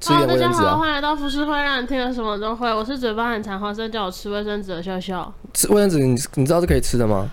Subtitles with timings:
[0.00, 0.62] 吃一点卫生纸啊。
[0.62, 2.72] 大家好，欢迎来到浮世会，让你听了什么都会。
[2.72, 5.32] 我是嘴巴很馋，花生叫我吃卫生纸的笑笑。
[5.54, 7.28] 吃卫生纸，你你知道是可以吃的吗？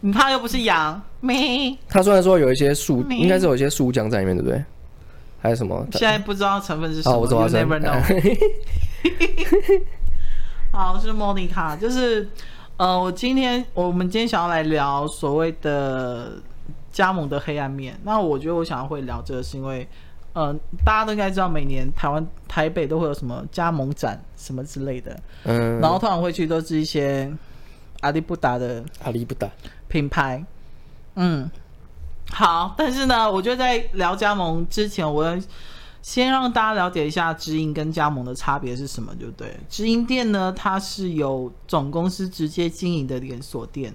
[0.00, 1.76] 你怕又不是羊咩？
[1.88, 4.64] 它虽然说有一些树，应该是有一些树浆在里面，对不对？
[5.40, 5.86] 还有什么？
[5.92, 7.16] 现在不知道成分是什么。
[7.16, 7.40] 哦，我知道。
[7.42, 8.00] You never know。
[10.72, 12.28] 好，我是莫妮卡，就是
[12.76, 16.34] 呃，我今天我们今天想要来聊所谓的
[16.90, 17.98] 加盟的黑暗面。
[18.04, 19.86] 那我觉得我想要会聊这个，是因为
[20.32, 20.54] 呃，
[20.84, 27.32] 大家都应该知道，每年台湾台北都会有什么加盟展什么之类的，嗯，然后通常会去都是一些
[28.00, 29.48] 阿里不达的阿里不达
[29.88, 30.44] 品牌，
[31.14, 31.50] 嗯。
[32.30, 35.38] 好，但是呢，我觉得在聊加盟之前，我要
[36.00, 39.54] 先让大家了解一下直营跟加盟的差别是什么，对不对？
[39.68, 43.92] 直营店呢，它是由总公司直接经营的连锁店，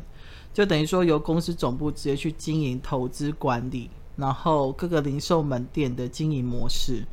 [0.53, 7.05] 就等于说由公司总部直接去经营、投资管理，然后各个零售门店的经营模式。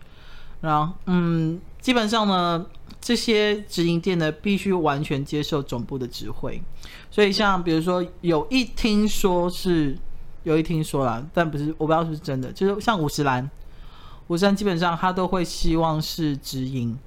[0.61, 2.67] 然后，嗯，基本上呢，
[3.01, 6.61] 这些直营店呢，必须完全接受总部的指挥。
[7.11, 9.97] 所以，像比如说，有一听说是。
[10.45, 12.53] 有一听说啦，但不是，我不知道是不是真的。
[12.53, 13.51] 就是像五十岚，
[14.27, 16.99] 五十岚基本上他都会希望是直营。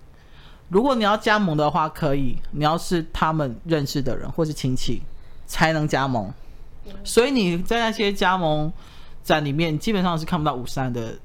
[0.70, 5.04] 如果你要加盟的话，可以，你要是他们认识的人或是亲戚
[5.46, 6.34] 才能加盟。
[7.04, 8.74] 所以你在那些加盟
[9.28, 11.20] 在里面，基本上是看不到五三的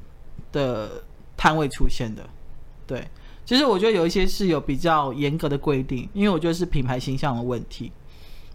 [0.51, 1.05] 的
[1.37, 2.29] 摊位出现的。
[2.85, 3.09] 对，
[3.45, 7.93] 其实我觉得有一些是有比较严格的规定，因为我觉得是品牌形象的问题。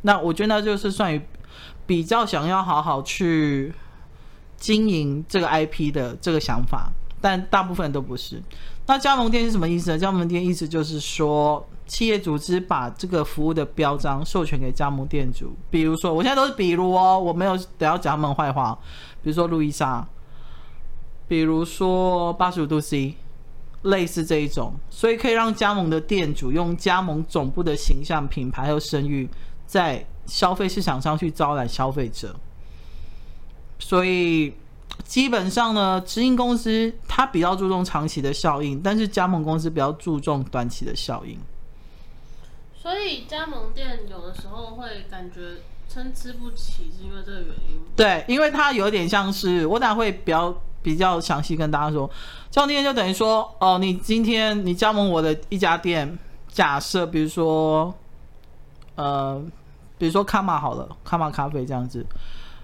[0.01, 1.21] 那我觉得那就是算于。
[1.87, 3.73] 比较想要好好去
[4.57, 8.41] 经营这个 IP 的这个想法，但大部分都不是。
[8.85, 9.97] 那加盟店是什么意思呢？
[9.97, 15.55] 加盟店意思就是说，企业组织把这个服务的标章授权给加盟店主。
[15.69, 18.77] 比如说，我现在都是比如哦，我没有等要讲他们坏话。
[19.21, 20.07] 比如说路易莎，
[21.27, 23.15] 比如说八十五度 C，
[23.83, 29.29] 类似这一种，所以可以让加盟的店主用加盟总部的形象、品牌和声誉
[29.65, 30.05] 在。
[30.27, 32.35] 消费市场上去招揽消费者，
[33.79, 34.53] 所以
[35.05, 41.37] 基本上呢，直营公司它比较注重长期的效应，但是加盟公司比较注重短期的效应。
[42.75, 45.57] 所以加盟店有的时候会感觉
[45.87, 47.81] 参差不齐，是因为这个原因。
[47.95, 52.09] 对，因为它有点像是我等下会比较比较详细跟大家说，
[52.49, 57.93] 加盟店就等于说，哦，你今天你加盟我的一家店，假设比如说，
[58.95, 59.43] 呃。
[59.99, 62.05] 比如说卡玛好了，卡玛咖啡这样子，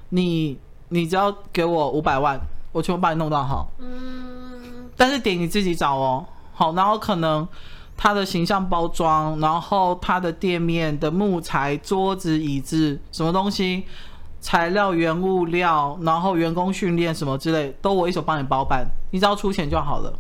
[0.10, 0.56] 你
[0.90, 2.40] 你只要给我五百万，
[2.72, 3.70] 我全部帮你弄到好。
[3.80, 4.90] 嗯。
[4.96, 7.48] 但是点你自己找哦，好，然后可能
[7.98, 13.86] 他的形象包装，然后他的店面的木材、桌子、椅子，什么东西，
[14.40, 20.14] 材料、原物料，然后员工训练什么之类，都我一手帮你包办，你只要出钱就好了，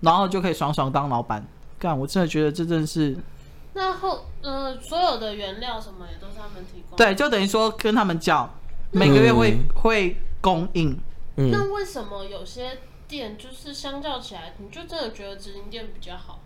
[0.00, 1.46] 然后就可以爽爽当老板。
[1.78, 3.16] 干，我真的觉得这真的是。
[3.74, 6.96] 那后呃，所有的原料什么也都是他们提供。
[6.96, 8.50] 对，就等于说跟他们叫，
[8.90, 10.98] 每个月会、嗯、会供应。
[11.36, 11.50] 嗯。
[11.50, 16.40] 那为什么有些店就是相较起来，你就真的觉得直营店比较好？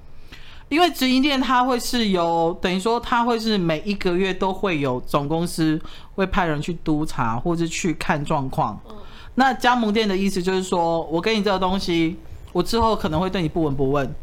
[0.69, 5.79] 因为直营店它会是有等于说它会是每一个月都会有总公司
[6.15, 8.81] 会派人去督查或者去看状况。
[8.89, 8.97] 嗯。
[9.35, 12.17] 那加盟店的意思就是说，我给你这个东西，
[12.53, 14.15] 我之后可能会对你不闻不问。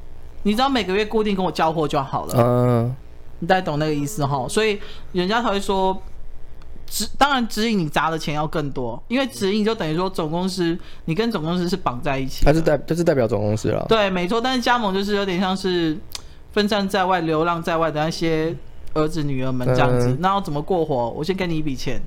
[0.44, 2.96] 你只要每个月固定跟我交货就好了，嗯，
[3.40, 4.47] 你大概懂那个意思哈。
[4.47, 4.79] 所以
[5.12, 6.02] 人家才会说，
[6.90, 13.86] 直当然指引你砸的钱要更多，因为指引就等于说总公司你跟总公司是绑在一起，它是代就是代表总公司了。
[13.88, 14.42] 对，没错。
[14.42, 15.98] 但是加盟就是有点像是
[16.52, 18.56] 分散在外、流浪在外的那些
[18.94, 20.18] 儿子女儿们这样子。
[20.20, 21.10] 那要怎么过活？
[21.12, 22.02] 我先给你一笔钱，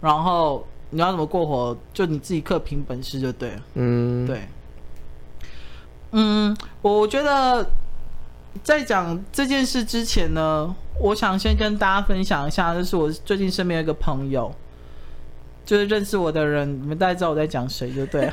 [0.00, 3.62] 然后你要怎么过活，就你自己克凭本事就对了。
[3.74, 4.42] 嗯，对。
[6.12, 7.66] 嗯，我觉得
[8.62, 14.54] 在讲这件事之前呢，我想先跟大家分享一下，就是我最近身边有一个朋友，
[15.64, 18.32] 就是认识我的人，你们大概知道我在讲谁，就对了。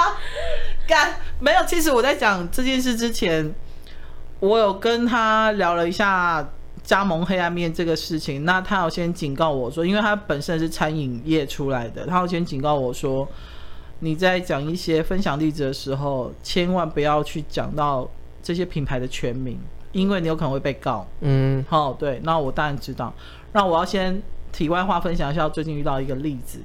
[0.86, 3.54] 干，没有，其实我在讲这件事之前，
[4.40, 6.46] 我有跟他聊了一下
[6.82, 8.44] 加盟黑暗面这个事情。
[8.44, 13.26] 那他有先警告我说，因为他本身是餐饮业出来的，他有先警告我说。
[14.02, 18.08] 你在讲一些分享例子的时候，千万不要去讲到
[18.42, 19.60] 这些品牌的全名，
[19.92, 21.06] 因为你有可能会被告。
[21.20, 23.12] 嗯，好，对，那我当然知道。
[23.52, 24.22] 那我要先
[24.52, 26.60] 题外话分享一下，最近遇到一个例子，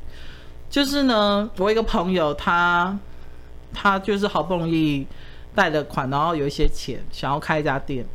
[0.70, 2.98] 就是呢，我一个朋友他，
[3.74, 5.06] 他他就是好不容易
[5.54, 8.06] 贷了款，然后有一些钱，想要开一家店，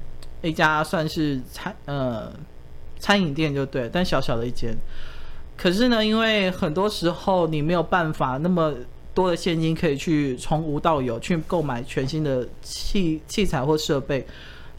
[0.42, 2.32] 一家算是餐呃
[2.98, 4.76] 餐饮店就对，但小小的一间。
[5.56, 8.74] 可是呢，因为很多时候你没有办法那么。
[9.12, 14.24] 多的现金可以去从无到有去购买全新的器器材或设备，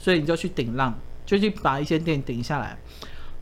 [0.01, 2.75] 所以你就去顶浪，就去把一些店顶下来。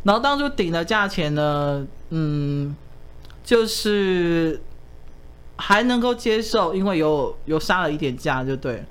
[0.03, 2.75] 然后当初顶的价钱呢，嗯，
[3.41, 4.61] 就是
[5.55, 8.83] 还能够接受，因为有有杀了一点价，就对。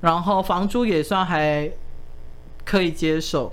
[0.00, 1.68] 然后房租也算还
[2.64, 3.52] 可以接受。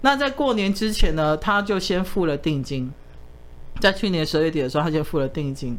[0.00, 2.90] 那在过年之前呢，他就先付了定金，
[3.80, 5.78] 在去年十二月底的时候，他就付了定金。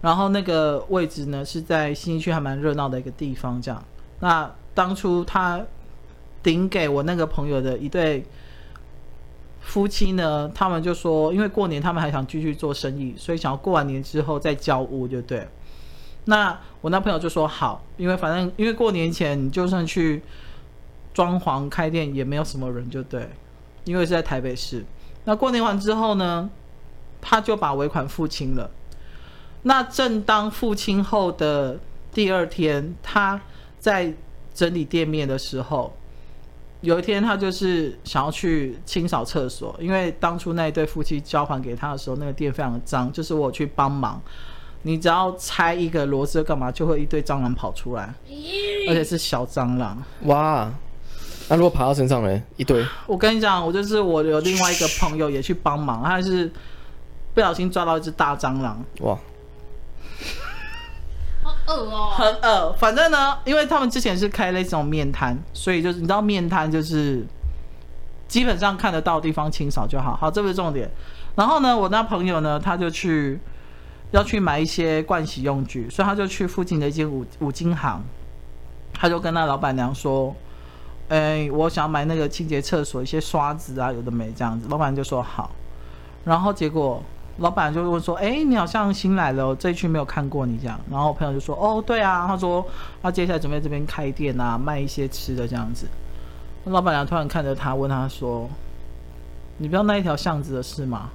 [0.00, 3.84] 然后那个位置呢，是在新区还蛮热闹的一个地方，这样。
[4.20, 5.60] 那当初他
[6.42, 8.24] 顶给我那个朋友的一对
[9.60, 15.46] 夫妻呢，他们就说，因为过年他们还想继续做生意，所以想要过完年之后再交屋，就对。
[16.24, 20.22] 那我那朋友就说好，因为反正因为过年前你就算去
[21.12, 23.28] 装潢开店也没有什么人，就对。
[23.84, 24.84] 因为是在台北市，
[25.24, 26.50] 那过年完之后呢，
[27.22, 28.70] 他就把尾款付清了。
[29.62, 31.78] 那正当付清后的
[32.12, 33.40] 第二天，他
[33.78, 34.12] 在
[34.52, 35.96] 整理店面的时候，
[36.80, 44.20] 有一天他就是想要去清扫厕所，因为当初那一对夫妻交还给他的时候，那个店非常的脏，就是我去帮忙，
[44.82, 48.14] 你只要拆一个螺丝干嘛，就会一堆蟑螂跑出来，
[48.88, 50.72] 而且是小蟑螂，哇！
[51.50, 52.42] 那、啊、如果爬到身上呢？
[52.58, 52.84] 一堆。
[53.06, 56.52] 我跟你讲，我就是我有另外一个朋友也去帮忙，他是
[57.32, 58.84] 不小心抓到一只大蟑螂。
[59.00, 59.20] 哇，好
[61.68, 62.72] 恶哦，很恶。
[62.72, 67.24] 反正呢，因为他们之前是开那种面摊，所以就是你知道面摊就是
[68.26, 70.16] 基本上看得到地方清扫就好。
[70.16, 70.90] 好，这不是重点。
[71.36, 73.38] 然后呢，我那朋友呢，他就去
[74.10, 78.02] 要去买一些盥洗用具，所以他就去附近的一间五五金行，
[78.94, 80.34] 他就跟那老板娘说。
[81.10, 84.66] 哎、我想买那个清洁厕所一些刷子啊，有的没这样子。
[84.68, 85.50] 老板就说好，
[86.26, 87.02] 然后结果
[87.38, 92.64] 老板就问说：“哎、欸，你好像新来了，这一区没有看过你这样。”然后我朋友就说：“哦，对啊。”他说
[93.02, 95.86] ：“他接下来准备这边开店啊，卖一些吃的这样子。”
[96.66, 98.48] 老板娘突然看着他，问他说
[99.58, 101.10] ：“你不知道那一条巷子的事吗？”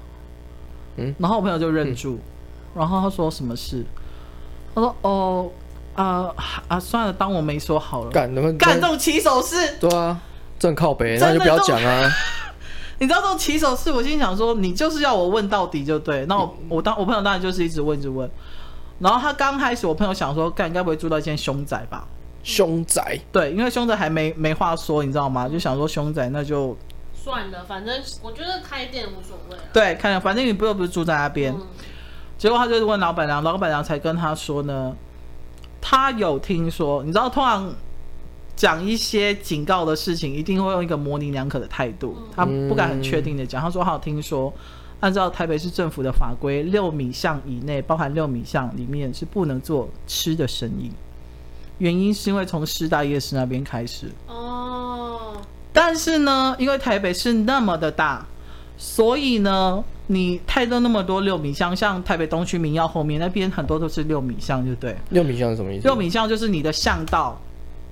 [0.97, 2.19] 嗯，然后我朋友就愣住，嗯、
[2.79, 3.85] 然后他说：“什么事？”
[4.75, 5.49] 他说：“哦。”
[5.93, 6.27] 啊
[6.67, 6.79] 啊！
[6.79, 8.09] 算了，当我没说好了。
[8.09, 9.77] 干，能不能干这种起手式？
[9.79, 10.19] 对啊，
[10.57, 12.09] 正靠北，那就不要讲啊。
[13.00, 16.25] 你知道这种起手式，我心想说，你就是要我问到底就对。
[16.28, 18.30] 那我我当我朋友当然就是一直问，一直问。
[19.00, 22.07] 然后他刚开始，我朋友想说，干，该不会住到一间凶宅吧？
[22.44, 23.19] 凶宅？
[23.31, 25.50] 对，因为凶宅还没没话说，你知道吗？
[25.50, 26.78] 就想说凶宅，那就
[27.13, 29.57] 算了，反正我觉得开店无所谓。
[29.74, 31.54] 对，看，反正你不又不是住在那边。
[31.54, 31.68] 嗯、
[32.38, 34.95] 结果他就问老板娘，老板娘才跟他说呢。
[35.86, 37.69] 他有听说，你知道，通常
[38.55, 43.61] 讲一些警告的事情，一定会用一个模棱两可的态度，他不敢很确定的讲。
[43.61, 44.53] 他说他有听说，
[45.00, 50.91] 按照台北市政府的法规，六米巷以内，包含六米巷里面是不能做吃的生意。
[51.79, 54.11] 原因是因为从师大夜市那边开始。
[54.27, 55.33] 哦。
[55.71, 58.25] 但是呢，因为台北市那么的大，
[58.77, 59.83] 所以呢。
[60.07, 64.94] 你太多那么多六米巷，像台北东区民耀后面那边很多都是六米巷，就对。
[65.11, 65.83] 六米巷是什么意思？
[65.85, 67.39] 六米巷就是你的巷道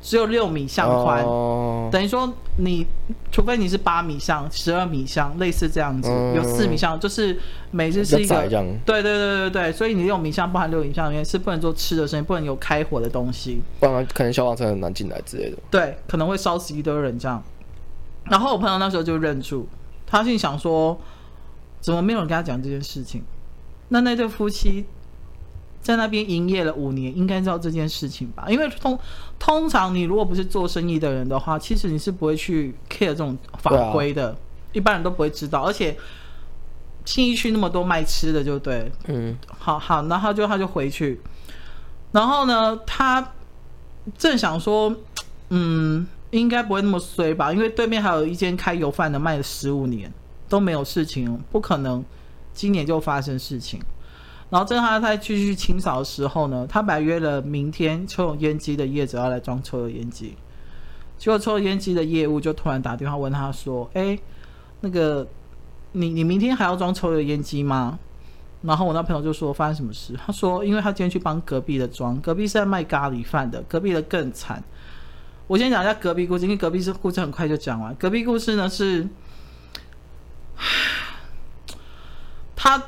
[0.02, 2.86] 只有六米巷宽，哦、等于说你
[3.32, 7.40] 除非你是八米巷、十二米巷，类似这样子，嗯、有四米巷，就是
[7.70, 8.42] 每日是一个。
[8.86, 15.58] 对对对对对，所以你六米巷包含六米巷里面是不能做吃的生意，不能有开火的东西，不然可能消防车很难进来之类的。
[15.70, 17.42] 对，可能会烧死一堆人这样。
[18.26, 19.68] 然后我朋友那时候就认住，
[20.06, 21.00] 他心想说。
[21.82, 23.24] 怎么没有人跟他讲这件事情？
[23.88, 24.86] 那那对夫妻
[25.82, 28.46] 在那边营业了五年，应该知道这件事情吧？
[28.50, 28.98] 因为通
[29.40, 34.36] 通常你如果不是做生意的人的话，其实你是不会去 care 这种法规的，啊、
[34.74, 35.64] 一般人都不会知道。
[35.64, 35.98] 而且
[37.06, 41.20] 信义区那么多卖吃的，就对，嗯，好好，然后就他就回去，
[42.12, 43.34] 然后呢，他
[44.18, 44.96] 正想说，
[45.50, 47.52] 嗯，应该不会那么衰吧？
[47.52, 50.12] 因为对面还有一间开油饭的，卖了十五年。
[50.52, 52.04] 都没有事情，不可能
[52.54, 53.80] 今年就发生事情。
[54.52, 60.36] 然后，正当他在继续清扫的时候呢，他本来约了明天抽油烟机的业主要来装抽油烟机。
[61.18, 64.20] 结果，抽油烟机的业务就突然打电话问他说：“哎，
[64.82, 65.26] 那个，
[65.94, 67.98] 你你明天还要装抽油烟机吗？”
[68.62, 74.62] 然后我那朋友就说：“发生什么事？”他说：“因为他今天去帮隔壁的装，隔壁是在卖咖喱饭的，隔壁的更惨。”
[75.48, 77.96] 我先讲一下隔壁故事，因为隔壁是故事很快就讲完。
[77.96, 79.08] 隔壁故事呢是。
[82.56, 82.84] 他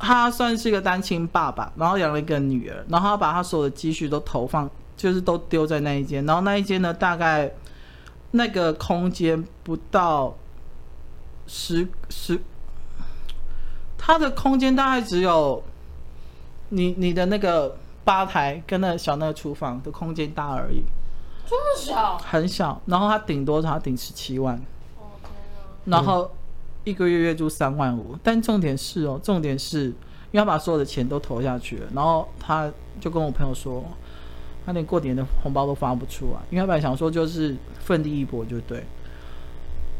[0.00, 7.52] 他算是一个单亲爸爸，然后养了一个女儿，然后他把他所有的积蓄都投放，就是都丢在那一间，然后那一间呢，大概
[8.30, 10.34] 那个空间不到
[11.46, 12.40] 十十，
[13.98, 15.62] 他的空间大概只有
[16.70, 20.82] 你你的那个吧台跟那小那个厨房的空间大而已，
[21.46, 22.80] 这么小，很小。
[22.86, 23.72] 然后他顶多少？
[23.72, 24.56] 他顶十七万。
[24.98, 25.20] 哦！
[25.84, 26.30] 然后
[26.84, 28.16] 一个月月租三万五。
[28.22, 29.94] 但重点是哦，重点是因
[30.32, 32.70] 为他把所有的钱都投下去了，然后他
[33.00, 33.84] 就跟我朋友说，
[34.64, 38.84] 他连过年的红包都发不出来，因为他本来想说就是奋力一搏就对。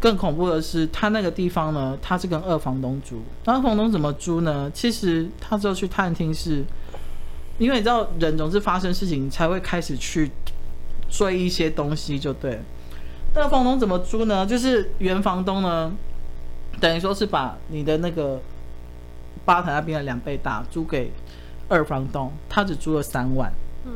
[0.01, 3.21] 更恐怖的是，他那个地方呢，他是跟二房东租。
[3.45, 4.71] 那二房东怎么租呢？
[4.73, 6.65] 其实他之后去探听是，
[7.59, 10.31] 因为你知道人总是发生事情才会开始去
[11.11, 12.61] 追一些东西，就对。
[13.35, 14.47] 那房东怎么租呢？
[14.47, 15.93] 就是原房东呢，
[16.79, 18.41] 等于说是把你的那个
[19.45, 21.11] 吧台那边的两倍大租给
[21.69, 23.53] 二房东，他只租了三万。
[23.87, 23.93] 嗯。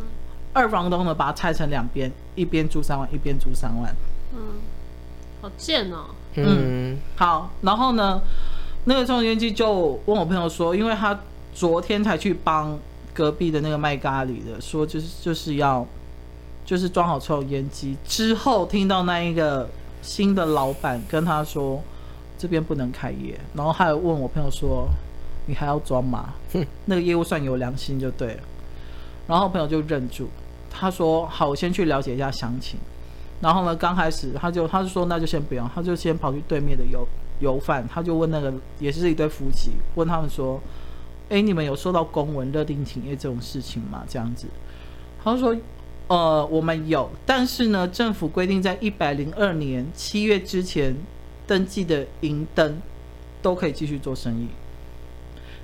[0.53, 3.95] 二房东呢，把它拆成两边，一边租三万，一边租三万。
[4.33, 4.41] 嗯。
[5.43, 6.07] 好贱哦！
[6.37, 8.21] 嗯，好，然后呢，
[8.85, 11.21] 那个中油烟机就问我朋友说，因为他
[11.53, 12.79] 昨天才去帮
[13.13, 15.87] 隔壁的那个卖咖喱的，说就是就是要
[16.65, 19.69] 就是装好抽油烟机之后，听到那一个
[20.01, 21.83] 新的老板跟他说
[22.37, 24.89] 这边不能开业，然后还有问我朋友说
[25.47, 26.35] 你还要装吗？
[26.53, 28.41] 哼，那个业务算有良心就对了。
[29.27, 30.29] 然后朋友就认住，
[30.71, 32.79] 他说好，我先去了解一下详情。
[33.41, 37.07] 然后呢，刚开始他就他就说那就先不用，他就先跑去对面的油
[37.41, 40.61] 油贩，他就问那个也是一对夫妻，问他们说，
[41.29, 44.05] 哎，你们有收到公文勒令停业这种事情吗？
[44.09, 44.47] 这样子，
[45.23, 45.55] 他说，
[46.07, 50.95] 呃，我们有，但是呢，政府规定在一百零二年七月之前
[51.47, 52.81] 登记的银灯
[53.43, 54.49] 都可以继续做生意，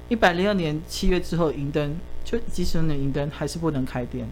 [0.08, 4.28] 一百零二年七月之后银灯就即使的银灯还是不能开店。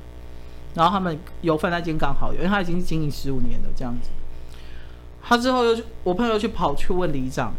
[0.74, 4.10] 然后他们油饭那间刚好有，因为他已经经营十五年了这样子。
[5.22, 7.52] 他之后又去，我朋友去跑去问里长，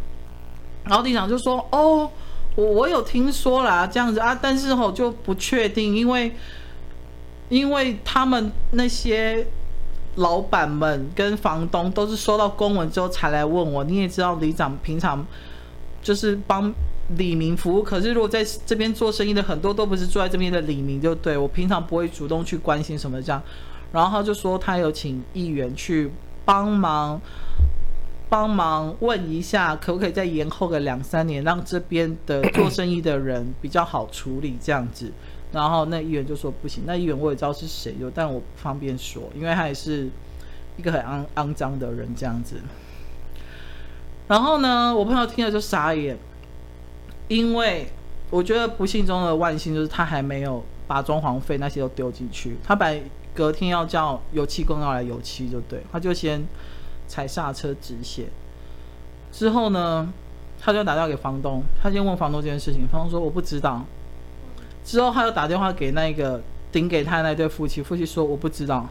[0.86, 2.10] 然后里长就说：“哦，
[2.56, 6.32] 我我有听说啦，这样子啊，但是吼就不确定，因为
[7.50, 9.46] 因为他们那些
[10.20, 13.84] 老板们跟房东都是收到公文之后才来问我。
[13.84, 15.26] 你也知道里长平常
[16.02, 16.74] 就是帮。”
[17.18, 23.42] 李明服务，可是如果在这边做生意的很多都不是住在这边的李明，就对我平常不会主动去关心什么这样。
[23.92, 26.12] 然后他就说他有请议员去
[26.46, 27.20] 帮忙，
[28.30, 35.12] 帮忙问一下可不可以再延后个两三年，让这边的做生意的人比较好处理这样子。
[35.52, 40.10] 然后那议员就说不行，那议员我也知道是谁，就但我不方便说，因为他也是
[40.78, 42.58] 一个很肮肮脏的人这样子。
[44.28, 46.18] 然后呢，我朋友听了就傻眼。
[47.28, 47.88] 因为
[48.32, 53.04] 我觉得不幸中的万幸就是他还没有把装潢费那些都丢进去，他本来
[53.36, 56.44] 隔天要叫油漆工要来油漆就对，他就先
[57.08, 58.30] 踩刹车止血。
[59.32, 60.12] 之后呢，
[60.60, 63.86] 他就打电话给房东，他先问房东这件事情，房东说我不知道。
[64.84, 68.88] 之后他又打电话给那个顶给他的那对夫妻，夫妻说我不知道，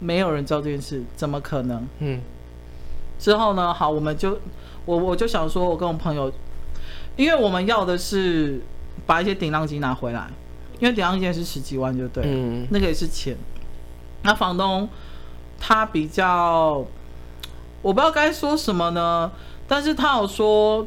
[0.00, 1.86] 没有人知道这件事，怎么可能？
[2.00, 2.20] 嗯。
[3.18, 4.38] 之后呢，好，我们就
[4.84, 6.32] 我我就想说，我跟我朋友。
[7.16, 8.60] 因为我们要的是
[9.06, 10.28] 把一些顶浪机拿回来，
[10.78, 13.34] 因为顶浪机是十几万就对，嗯，那个也是钱。
[14.20, 14.86] 那房东
[15.58, 16.84] 他比较，
[17.80, 19.32] 我不知道该说什么呢，
[19.66, 20.86] 但是他有说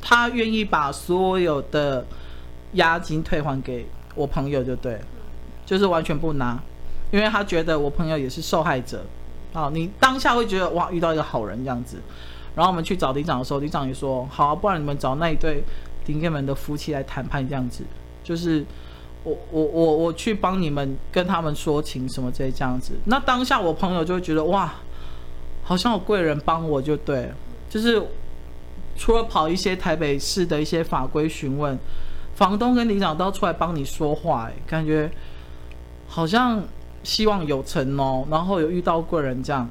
[0.00, 2.06] 他愿意把所有的
[2.72, 5.00] 押金退还给我朋友就对，
[5.64, 6.58] 就是完全不拿，
[7.10, 9.04] 因为他觉得我朋友也是受害者。
[9.52, 11.96] 啊，你当下会觉得哇，遇到一个好人这样子。
[12.54, 15.62] 然后我们去找里长的时候，里长也说好啊，不然你们找那一对
[16.04, 17.84] 顶给们的夫妻来谈判，这样子，
[18.22, 18.64] 就是
[19.24, 22.94] 我我我我去帮你们跟他们说情什么这这样子。
[23.06, 24.74] 那当下我朋友就会觉得哇，
[25.62, 27.32] 好像有贵人帮我就对，
[27.70, 28.02] 就是
[28.94, 31.78] 除了跑一些台北市的一些法规询问，
[32.36, 35.10] 房东跟里长都要出来帮你说话，哎，感觉
[36.06, 36.62] 好像
[37.02, 39.68] 希望有成哦，然后有遇到贵人这样。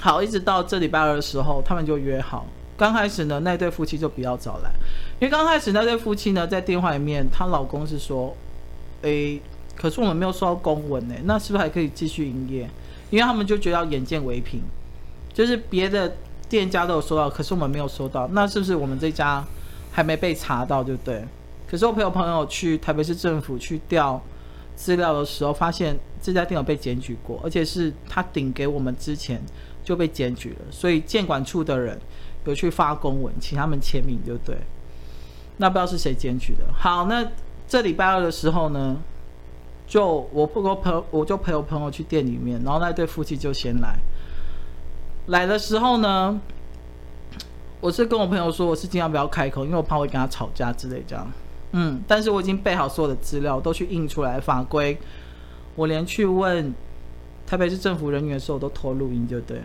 [0.00, 2.46] 好，一直到这礼拜二的时候，他们就约好。
[2.76, 4.70] 刚开始呢，那对夫妻就比较早来，
[5.20, 8.34] 因为刚开始那对夫妻呢，在电话里面，她老公是说
[9.02, 9.40] ：“诶，
[9.76, 12.70] 可是我们没有收到公文呢，那是不是还可以继续营业？”
[13.10, 14.62] 因为他们就觉得要眼见为凭，
[15.34, 16.14] 就是别的
[16.48, 19.44] 店家都有收到，可是我们没有收到，那是不是我们这家
[19.90, 21.24] 还没被查到，对不对？
[21.70, 24.20] 可是我陪我朋友去台北市政府去调
[24.74, 29.42] 资料的时候，发现这家店有被检举过，而且是他顶给我们之前。
[29.84, 31.98] 就被检举了，所以建管处的人
[32.44, 34.54] 有去发公文，请他们签名，就对。
[35.56, 36.66] 那不知道是谁检举的。
[36.74, 37.26] 好，那
[37.66, 38.98] 这礼拜二的时候呢，
[39.86, 43.98] 就我不跟我朋，我就陪我朋友去店里面，然后那对夫妻就先来。
[45.28, 46.38] 来的时候呢，
[47.80, 51.26] 我是跟我朋友说，我是尽量不要开口，因为我怕会跟他吵架之类这样。
[51.72, 54.98] 嗯，但是我已经备好所有的资料，都去印出来法规。
[55.76, 56.74] 我连去问
[57.46, 59.64] 台北市政府人员的时候，都偷录音就对了。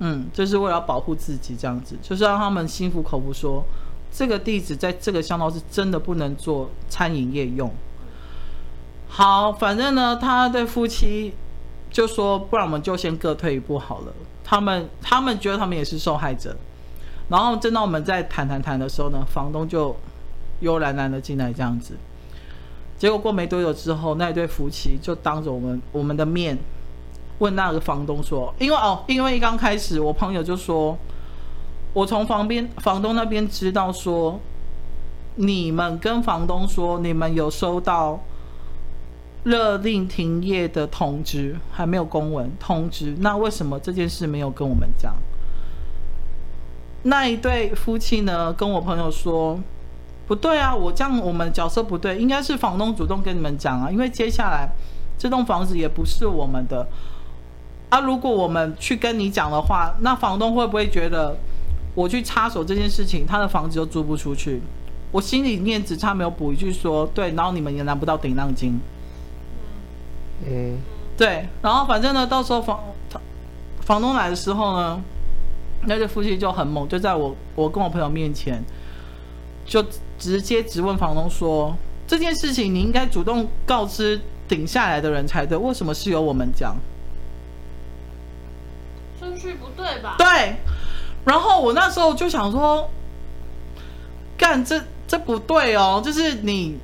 [0.00, 3.64] 嗯，就是为了要保护自己，这样子，就是让他们心服口服说，
[4.10, 7.70] 这个地址在这个巷道是真的不能做餐饮业用。
[9.08, 11.32] 好，反正呢，他对夫妻
[11.90, 14.12] 就说，不然我们就先各退一步好了。
[14.42, 16.56] 他们他们觉得他们也是受害者。
[17.28, 19.94] 然后正当我们在谈谈谈的时候呢，房东就
[20.64, 21.94] 悠然然的进来这样子。
[22.98, 26.58] 结果过没多久之后，那一对夫妻就当着我们我们的面
[27.38, 30.96] 问那个房东说：“因为哦，因为刚开始我朋友就说，
[31.92, 34.40] 我从房边房东那边知道说，
[35.34, 38.20] 你们跟房东说你们有收到
[39.42, 45.14] 勒令停业的通知，还没有公文通知，那为什么这件事没有跟我们讲？”
[47.06, 49.60] 那一对夫妻呢，跟我朋友说，
[50.26, 54.68] 不对啊，我这样我们角色不对，应该是房东主动跟你们讲啊，因为接下来
[55.18, 56.86] 这栋房子也不是我们的
[57.90, 58.00] 啊。
[58.00, 61.36] 如果我们去跟你讲的话，那房东会不会觉得
[61.94, 64.60] 我去插手这件事情，他的房子就租不出去？
[65.12, 68.80] 我心里面只差没有补一句说，对，然后你们也拿不到顶让金。
[70.46, 70.78] 嗯，
[71.16, 72.80] 对，然后反正呢，到时候房
[73.80, 75.00] 房东来的时候呢。
[75.86, 78.64] 那对夫妻就很猛，就在我我跟我朋友面前，
[79.66, 79.84] 就
[80.24, 81.76] 直接质问房东说
[82.08, 86.74] ：“这件事情你应该主动告知顶下来的人才对，为什么是由我们讲？
[89.18, 90.56] 顺序不对吧？”对。
[91.26, 92.88] 然后我那时候就想说
[94.38, 96.78] ：“干这这不对哦，就是你。”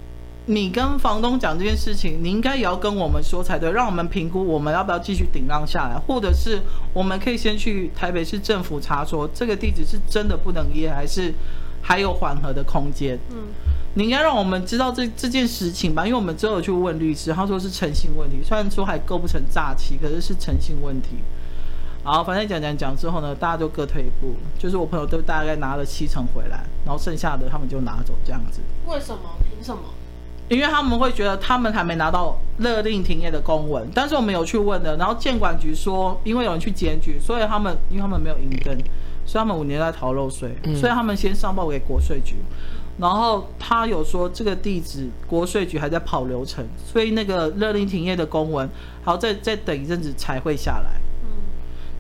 [0.47, 6.61] 你跟房东讲这件事情，你应该也要跟我们说才对，让我们评估我们要不要继续顶让下来，或者是
[6.93, 11.33] 我们可以先去台北市政府查说这个地址是真的不能业，还是
[11.81, 13.19] 还有缓和的空间。
[13.31, 13.37] 嗯，
[13.95, 21.17] 你应该让我们知道这这件事情吧，因为我们之后有去问律师，他说是诚信问题，虽然说还构不成诈欺，可是是诚信问题。
[22.03, 28.61] 好，反正讲讲讲之后呢，大家就各退一步，就是我朋友都大概拿了七成回来，然后剩下的他们就拿走这样子。
[28.87, 29.21] 为什么？
[29.45, 29.83] 凭什么？
[30.49, 38.77] 因为他们会觉得他们还没拿到勒令停业的公文，但是我们有去问的，然后建管局说，因为有人去检举，所以他们因为他们没有营登，
[39.31, 42.35] 所以他们五年在逃漏税，所以他们先上报给国税局，
[42.99, 48.69] 然后他有说这个地址国税局还在跑流程，所以那个勒令停业的公文
[49.05, 51.01] 还要再再等一阵子才会下来。
[51.23, 51.31] 嗯，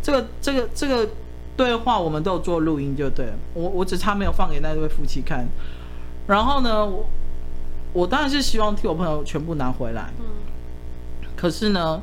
[0.03, 1.09] 这个这个这个
[1.57, 5.47] 对话我们都有做录音就对了，我我只差没有放给那对夫妻看，
[6.27, 7.07] 然后呢我。
[7.93, 10.25] 我当然是希望替我朋友全部拿回来，嗯，
[11.35, 12.01] 可是呢，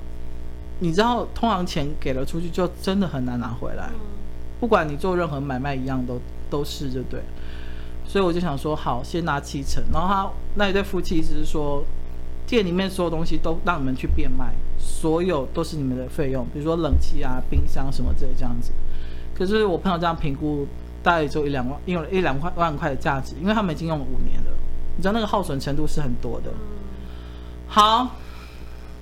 [0.80, 3.90] 你知道，通常钱给了出去，就真的很难拿回来，
[4.60, 7.22] 不管你做任何买卖一样都都是就对，
[8.06, 11.84] 所以我就想说，好，先拿七成，然后他那一对夫妻一直是说，
[12.46, 18.72] 店里面所有东西都让你们去变卖，所有都是你们的费用，比如说冷气啊、冰箱什么之类这样子。
[19.36, 20.68] 可是我朋友这样评估，
[21.04, 24.52] 大概也就一两万，用了一两块万块的价值，因为他们已经用了五年了。
[24.96, 26.52] 你知道那个耗损程度是很多的。
[27.68, 28.16] 好，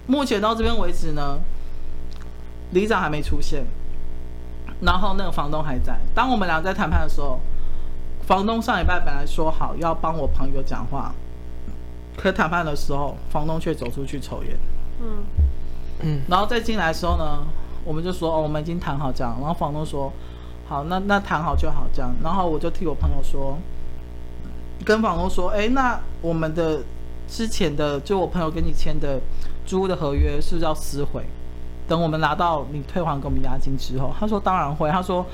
[0.08, 1.40] 目前到这边为止呢，
[2.72, 3.64] 里长还没出现，
[4.82, 5.98] 然后那个房东还在。
[6.14, 7.40] 当我们俩在谈判的时候，
[8.26, 11.14] 房东上礼拜本来说好要帮我朋友讲话，
[12.18, 14.58] 可谈判的时候，房东却走出去抽烟。
[15.02, 15.24] 嗯
[16.02, 17.44] 嗯，然后再进来的时候呢，
[17.84, 19.36] 我们就说哦，我们已经谈好这样。
[19.40, 20.12] 然后房东说
[20.68, 22.14] 好，那那谈好就好这样。
[22.24, 23.58] 然后我就替我朋友说。
[24.84, 26.84] 跟房东说，哎，那我们的
[27.30, 29.22] 之前的就我朋友跟你签的
[29.66, 31.26] 租的合约是不是要撕毁？
[31.88, 34.90] 等我们拿到你退还给我们押金之后，他说当然会。
[34.90, 35.26] 他说，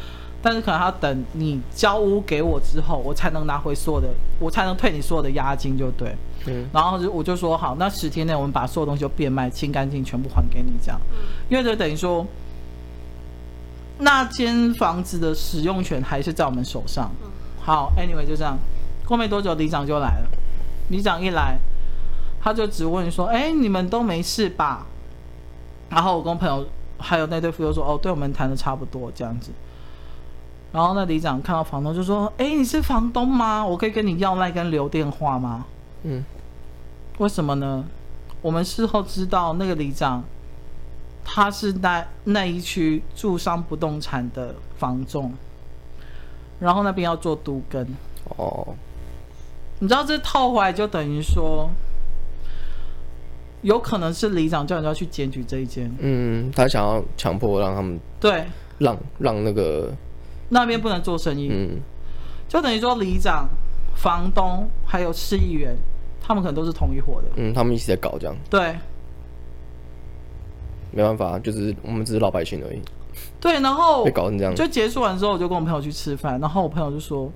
[0.41, 4.07] 但是可能要等你交屋给我之后，我才能拿回所有的，
[4.39, 6.15] 我才能退你所有的押金，就对。
[6.47, 6.67] 嗯。
[6.73, 10.99] 然后就我就说好，那十天内我们把所有东西都变卖清干净，全部还给你这样。
[11.11, 11.17] 嗯。
[11.49, 12.25] 因为就等于说，
[13.99, 17.11] 那间房子的使用权还是在我们手上。
[17.23, 17.29] 嗯。
[17.61, 18.57] 好，anyway 就这样。
[19.05, 20.27] 过没多久，里长就来了。
[20.89, 21.57] 里长一来，
[22.41, 24.85] 他就只问说：“哎，你们都没事吧？”
[25.91, 26.65] 然后我跟朋友
[26.97, 29.51] 还有那对夫妇说：“哦，对，我们谈的差不多这样子。”
[30.73, 33.63] 然后那里长看到房东就说：“哎，你是房东吗？
[33.63, 35.65] 我可以跟你要那根留电话吗？”
[36.03, 36.23] 嗯，
[37.17, 37.83] 为什么呢？
[38.41, 40.23] 我们事后知道那个里长，
[41.25, 45.33] 他是那那一区住商不动产的房仲，
[46.59, 47.85] 然后那边要做都更
[48.37, 48.73] 哦。
[49.79, 51.69] 你知道这套回来就等于说，
[53.61, 55.91] 有可能是里长叫人家去检举这一间。
[55.99, 58.43] 嗯，他想要强迫让他们对
[58.79, 59.91] 让让那个
[60.49, 61.49] 那边不能做生意。
[61.51, 61.79] 嗯，
[62.47, 63.47] 就等于说里长、
[63.95, 65.75] 房东还有市议员
[66.19, 67.29] 他们可能都是同一伙的。
[67.35, 68.35] 嗯，他们一起在搞这样。
[68.49, 68.75] 对，
[70.91, 72.81] 没办法，就是我们只是老百姓而已。
[73.39, 77.31] 对，然后被搞成这样，就结束完之后，我就跟我朋友去吃饭，然后我朋友就说，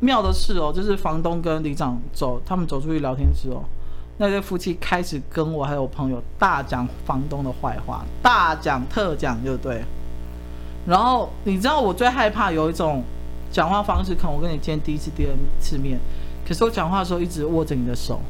[0.00, 3.64] 妙的是哦，就是房东跟里长走，他们走出去聊天之后，
[4.16, 9.84] 那对夫妻开始跟我还有朋友大讲房东的坏话，大讲特讲，就对。
[10.86, 13.02] 然后你知道我最害怕有一种
[13.50, 15.98] 讲话方式，可能我跟你见第一次、第二次面，
[16.46, 18.20] 可是我讲话的时候一直握着你的手，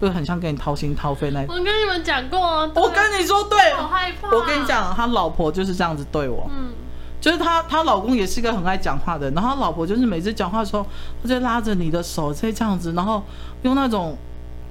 [0.00, 1.40] 就很像跟你掏心掏肺那。
[1.48, 4.28] 我跟你们讲过啊，我跟你说，对，好害怕。
[4.28, 6.72] 我跟你讲，他老婆就是这样子对我，嗯，
[7.20, 10.86] 就是他，他老公也是一个很爱讲话的，然后他老婆就是每次讲话的时候，
[11.22, 13.22] 他就拉着你的手，再这样子，然后
[13.62, 14.16] 用那种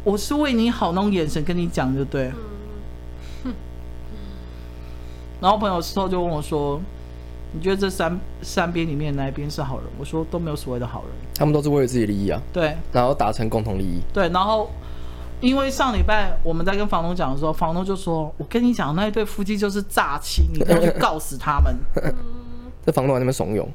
[0.04, 2.32] 我是为你好那种眼神跟你讲，就对。
[3.44, 3.54] 嗯，
[5.42, 6.82] 然后朋友事后就问我说。
[7.56, 9.86] 你觉得这三三边里面哪一边是好人？
[10.00, 12.42] 我说都没有所谓的好人，他们都是为了自己利益啊。
[12.52, 14.02] 对，然后达成共同利益。
[14.12, 14.72] 对，然后
[15.40, 21.76] 因为上礼拜我们在跟房东讲的时候，房东就说：“我跟你讲，那一对夫妻就是诈欺，你要去告死他们。
[21.98, 22.16] 嗯”
[22.84, 23.68] 这房东还那么怂恿，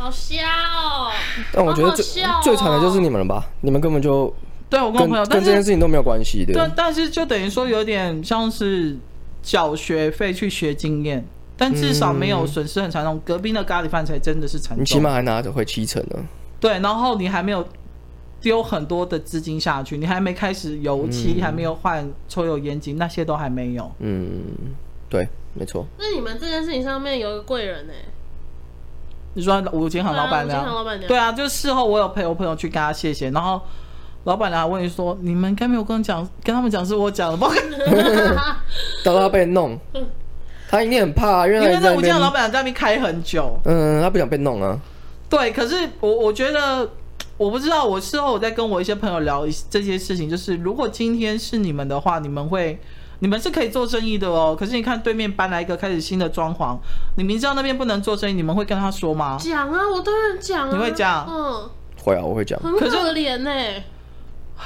[0.00, 1.12] 好笑哦！
[1.52, 3.46] 但我觉得最、哦、最惨的就是你们了吧？
[3.60, 4.34] 你们根本就
[4.70, 6.54] 对我跟我朋友跟这件事情都没有关系的。
[6.54, 8.96] 对，但是就等于说有点像是
[9.42, 11.24] 缴学费去学经验。
[11.62, 14.80] 但至少没有损失很惨重，嗯、隔壁的咖喱饭才真的是惨重。
[14.80, 16.16] 你起码还拿着回七成呢。
[16.58, 17.62] 对，然后你还没有
[18.40, 23.92] 丢很多的资金下去，你还没开始油漆，嗯、还没有换抽油烟机，那些都还没有。
[23.98, 24.40] 嗯，
[25.10, 25.86] 对，没错。
[25.98, 27.92] 那你们这件事情上面有一个贵人呢？
[29.34, 30.66] 你说五金行老板娘？
[30.66, 31.08] 老板娘。
[31.08, 33.60] 对啊，就事后我有陪我朋友去跟他谢谢，然后
[34.24, 37.48] 老板娘问你说：“你们该没有跟讲，跟他们讲是我讲的吗？”
[39.04, 39.78] 等 到他被弄。
[40.68, 43.58] 他一定很怕，因为因为那五金行老板在那边开很久。
[43.64, 44.78] 嗯，他不想被弄啊。
[45.28, 46.88] 对，可是我我觉得，
[47.36, 52.78] 我不知道，我事后我在跟我一些朋友聊这些事情，就是如果今天是你们的话，你们会，
[53.20, 54.56] 你们是可以做生意的哦。
[54.58, 56.76] 可是你看对面搬来一个开始新的装潢，
[57.16, 59.38] 你明知道那边不能做生意，你们会跟他说吗？
[59.40, 60.72] 讲啊，我当然讲啊。
[60.72, 61.26] 你会讲？
[61.26, 61.70] 嗯，
[62.02, 62.58] 会啊，我会讲。
[62.60, 63.84] 很可怜呢、欸，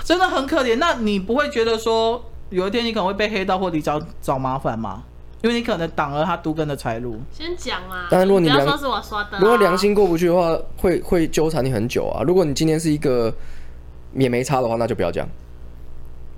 [0.03, 0.77] 真的很可怜。
[0.77, 5.03] 那你不会觉得说有一天你可能会被黑到或你找找麻烦吗？
[5.43, 7.21] 因为你可能挡了他都根的财路。
[7.31, 8.09] 先讲啊！
[8.11, 12.23] 但是如果你良，说是我刷的、啊，如果良心过不去的话，会会纠缠你很久啊。
[12.23, 13.31] 如果你今天是一个
[14.14, 15.29] 也没差的话，那就不要讲。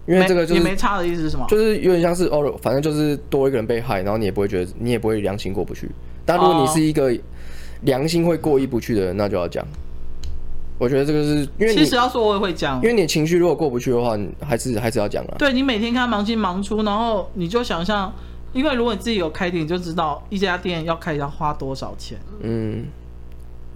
[0.06, 1.44] 因为这个就是也没差的意思是什么？
[1.48, 5.90] 就是有点像是哦，反正就是多一个人被害，然后你也不会觉得，你也不会良心过不去。
[6.24, 7.12] 但如果你是一个
[7.82, 9.66] 良心会过意不去的人，那就要讲。
[10.78, 15.34] 我觉得这个是因为其实要说我也会讲，因为你情绪如果过不去的话，还是还是要讲啊。
[15.38, 18.12] 对，你每天看他忙进忙出，然后你就想象。
[18.52, 22.16] 因为如果你自己有开店，你就知道一家店要开要花多少钱。
[22.40, 22.86] 嗯，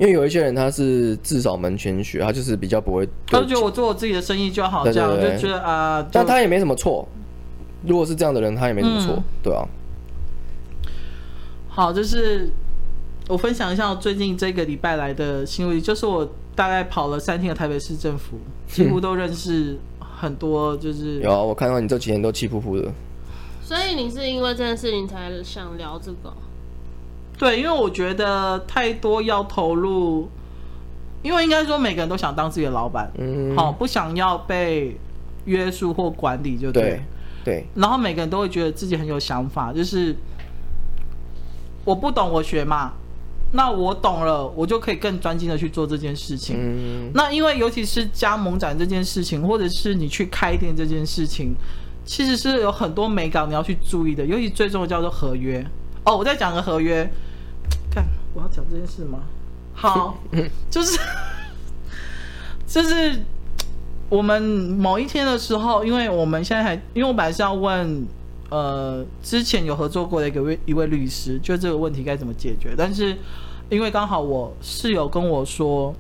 [0.00, 3.06] 因为有一些人他是至少门前雪，他就是比较不会。
[3.26, 5.96] 他就觉得我做我自己的生意就好，这样对对对，就觉得啊。
[5.96, 7.06] 呃、但他也没什么错。
[7.84, 9.62] 如果是这样的人，他也没什么错，嗯、对啊。
[11.68, 12.50] 好，就是
[13.28, 21.42] 我分享一下我最近这个礼拜来的新闻，就是我大概跑了三天的台北市政府， 几乎都认识很多，就是、嗯、有啊。
[21.42, 22.90] 我看到你这几天都气扑扑的。
[23.62, 26.32] 所以你是因为这件事情才想聊这个？
[27.40, 30.29] 对，因为我觉得太多要投入，
[31.22, 34.94] 因为应该说每个人都想当自己的老板，嗯，好，不想要被
[35.46, 37.03] 约束或管理，就对，对，
[37.44, 37.66] 对。
[37.74, 40.14] 然后每个人都会觉得自己很有想法，就是
[41.87, 42.92] 我不懂，我学嘛，
[43.53, 46.57] 那我懂了，我就可以更专心的去做这件事情。
[46.59, 51.55] 嗯，那因为尤其是加盟展这件事情，或者是你去开店这件事情。
[52.03, 55.64] 其实是有很多美感你要去注意的，尤其最重要叫做合约。
[56.03, 57.12] 哦，我再讲个合约，看
[58.34, 59.20] 我要讲这件事吗？
[59.72, 60.18] 好，
[60.70, 60.98] 就是
[62.66, 63.20] 就是
[64.08, 68.06] 我们某一天的时候，因为我们现在还，因为我本来是要问，
[68.50, 72.74] 呃，之前有合作过的一个位一位律师，就这个问题该怎么解决。
[72.76, 73.16] 但是
[73.68, 75.94] 因为刚好我室友跟我说，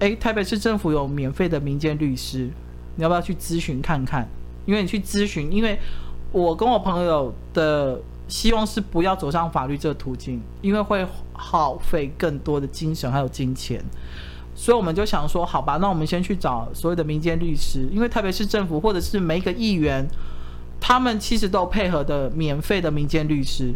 [0.00, 2.50] 哎，台北市政府有免费的民间律师，
[2.96, 4.28] 你要不要去咨询看看？
[4.66, 5.78] 因为你去咨询，因为
[6.30, 8.00] 我跟我朋友的
[8.32, 13.78] 希望是不要走上法律这个途径，因为会耗费更多的精神还有金钱，
[14.54, 20.08] 所以我们就想说，好吧，那我们先去找所有的民间律师，因为特别是政府或者是每一个议员，
[20.80, 23.74] 他们其实都配合的免费的民间律师，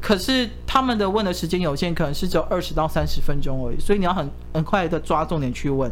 [0.00, 5.88] 可是他们的问的时间有限，可能是只有二十到三十分钟而已，所以你要很很快的抓重点去问。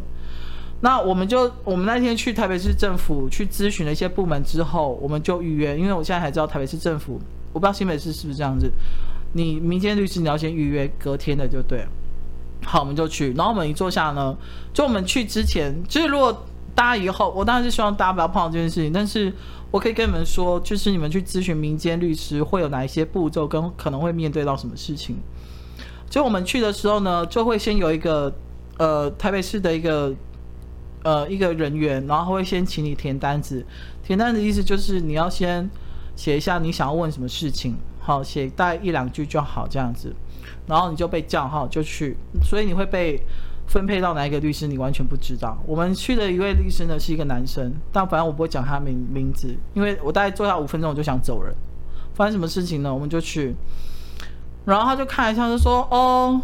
[0.80, 7.20] 那我们就我们那天去台北市政府去咨询了一些部门之后，我们就预约，因为我现在还知道台北市政府，
[7.54, 8.70] 我不知道新北市是不是这样子。
[9.32, 11.88] 你民间律师你要先预约，隔天的就对了。
[12.62, 14.36] 好，我们就去，然后我们一坐下呢，
[14.72, 19.32] 就我们去之前，就是如果大家以后，我当然是希望大家不要碰到这件事情，但是
[19.70, 25.16] 我可以跟你们说，就是你们去咨询民间律师会有哪一些步骤，跟可能会面对到什么事情。
[26.08, 28.32] 就我们去的时候呢，就会先有一个
[28.78, 30.14] 呃台北市的一个
[31.02, 33.66] 呃一个人员，然后会先请你填单子，
[34.02, 35.68] 填单子的意思就是你要先
[36.16, 40.14] 写一下你想要问什么事情，好，写大概一两句就好这样子，
[40.66, 43.22] 然后你就被叫号就去，所以你会被。
[43.66, 45.56] 分配到哪一个律师，你完全不知道。
[45.66, 51.50] 我们去的一位律师呢，是一个男生，但反正我不会讲他名名字，因为我大概坐下五分钟我就想走人。
[52.12, 52.92] 发生什么事情呢？
[52.92, 53.56] 我们就去，
[54.66, 56.38] 然后他就看一下，就说：“哦，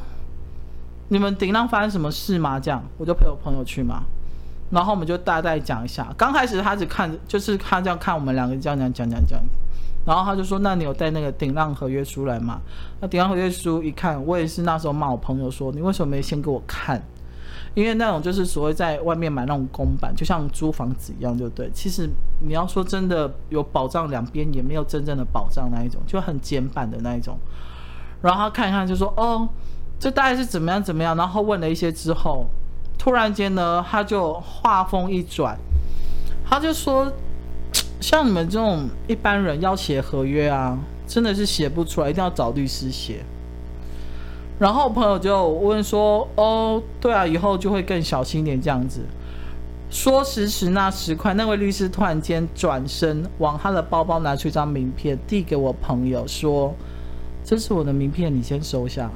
[1.08, 4.04] 你们顶浪发生什么事吗？”这样，我就陪我朋友去嘛。
[4.70, 6.08] 然后我们就大概讲一下。
[6.16, 9.38] 刚开始他只看，就是他这样看我们两个这样讲讲讲讲。
[10.06, 12.60] 然后他就说：“那你有带那个顶浪合约书来吗？”
[13.00, 17.02] 那顶浪合约书一看，我也是那时候骂我朋友说：“你为什么没先给我看？
[17.74, 21.70] 因为那种就是所谓在外面买那种公版，就像租房子一样，对不对？
[21.72, 22.08] 其实
[22.40, 27.38] 你要说真的有保障，两边也没有真正的保障那一种，就很简版的那一种。”
[28.22, 29.46] 然后他看一看就说：“哦，
[29.98, 32.46] 这大概是怎么样怎么样？”然后问了一些之后，
[32.96, 35.58] 突然间呢，他就话锋一转，
[36.48, 37.12] 他就说。
[38.00, 43.20] 像你们这种一般人要写合约啊，真的是写不出来，一定要找律师写。
[44.58, 49.00] 然后朋友就问说：“哦，对啊，以后就会更小心点这样子。”
[49.90, 56.74] 说时迟那时快，那位律师突然间转身往他的包包拿出一张名片递给我朋友说
[57.44, 59.10] ：“这是我的名片，你先收下。”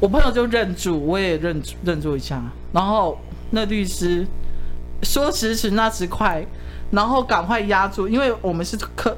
[0.00, 2.42] 我朋友就认住，我也认认住一下。
[2.72, 3.18] 然后
[3.50, 4.26] 那律师
[5.02, 6.46] 说时迟那时快。
[6.94, 9.16] 然后赶快压住，因为我们是隔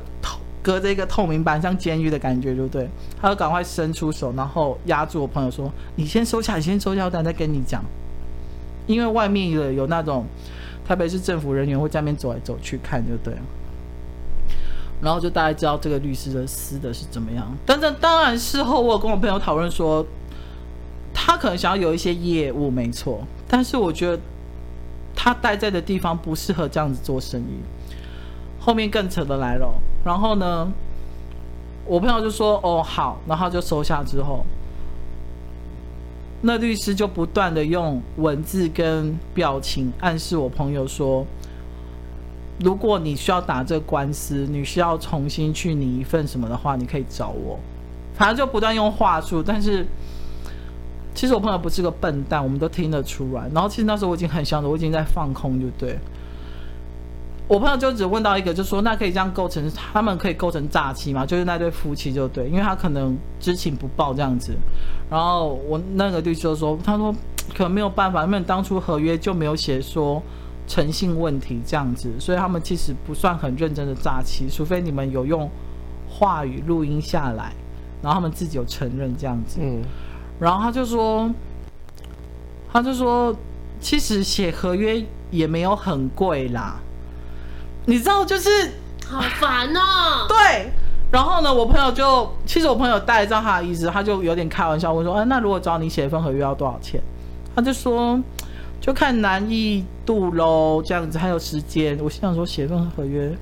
[0.62, 2.88] 隔着一个透明板，像监狱的感觉，对不对？
[3.20, 7.84] 他就赶快伸出手，然后压住我朋友说：“你先收下，你先收下，我等下再跟你讲。”
[8.88, 10.24] 因为外面有有那种
[10.84, 13.40] 台北市政府人员会在那边走来走去看，就对了。
[15.00, 17.46] 然后就大概知道这个律师的私的是怎么样。
[17.66, 20.04] 但是当然事后我有跟我朋友讨论说，
[21.12, 23.22] 他可能想要有一些业务，没错。
[23.46, 24.18] 但是我觉得。
[25.16, 27.58] 他待在的地方不适合这样子做生意。
[28.60, 29.72] 后面更扯的来了，
[30.04, 30.70] 然后呢，
[31.84, 34.44] 我朋友就说：“哦，好。”然后就收下之后，
[36.42, 41.24] 那律师就不断的用文字跟表情暗示我朋友说
[42.58, 47.58] ：“如果你需要打这个官司，你需要重新去拟一份什么的话，你可以找我。”
[48.14, 49.86] 反正就不断用话术，但是。
[51.16, 53.48] 其实我朋友不是个笨蛋，我们都听得出来。
[53.54, 55.98] 然后其实那时候我已经很想着，我已经在放空，就对。
[57.48, 61.24] 我朋友就只问到一个，就说那可以这样构成，他们可以构成诈欺吗？
[61.24, 64.52] 就是那对夫妻就对，因为他可能知情不报这样子。
[65.08, 67.10] 然后我那个律师就说，他说
[67.54, 70.22] 可能没有办法，因为当初合约就没有写说
[70.66, 75.48] 诚信问题这样子，所以他们其实不算很认真的诈欺，除非你们有用
[76.10, 77.54] 话语录音下来，
[78.02, 79.60] 然后他们自己有承认这样子。
[79.62, 79.80] 嗯。
[80.38, 81.30] 然后他就说，
[82.72, 83.34] 他就说，
[83.80, 86.76] 其实写合约也没有很贵啦，
[87.86, 88.50] 你知道，就是
[89.08, 90.26] 好烦哦。
[90.28, 90.70] 对，
[91.10, 97.00] 然后呢，我朋友就，其实我朋友大概知道他的意思，他就有点开玩笑问说，哎，那如果找你写一份合约要多少钱？
[97.54, 98.20] 他就说，
[98.80, 101.98] 就看难易度喽，这样子还有时间。
[102.02, 103.34] 我心想说，写一份合约，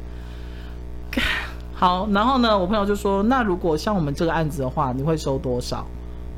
[1.75, 5.85] 好，然后呢，我朋友就说，那如果像我们这个案子的话，你会收多少？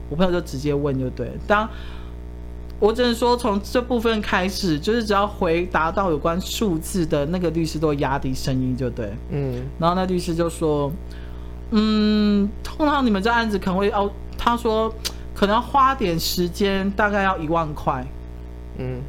[0.09, 1.69] 我朋友就直接问就对，当
[2.79, 10.93] 我只能说从这部分开始，就是只要回答到有关数字的那个律师都会压低声音就对，嗯，然后那律师就说，
[11.71, 14.93] 嗯，通常你们这案子可能会哦，他说
[15.35, 18.07] 可能要花点时间，大概要一万块，
[18.79, 19.01] 嗯。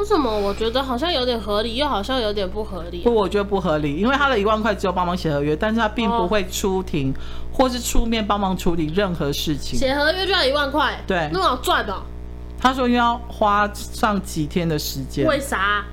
[0.00, 3.04] 为什么我觉得好像有点合理，又好像有点不合理啊？
[3.04, 7.14] 不，我觉得不合理，因为他的一万块只有帮忙写合约，但是他并不会出庭，哦、
[7.52, 9.78] 或是出面帮忙处理任何事情。
[9.78, 11.94] 写合约就要一万块，对，那么好赚的。
[12.58, 15.26] 他说要花上几天的时间。
[15.26, 15.84] 为啥？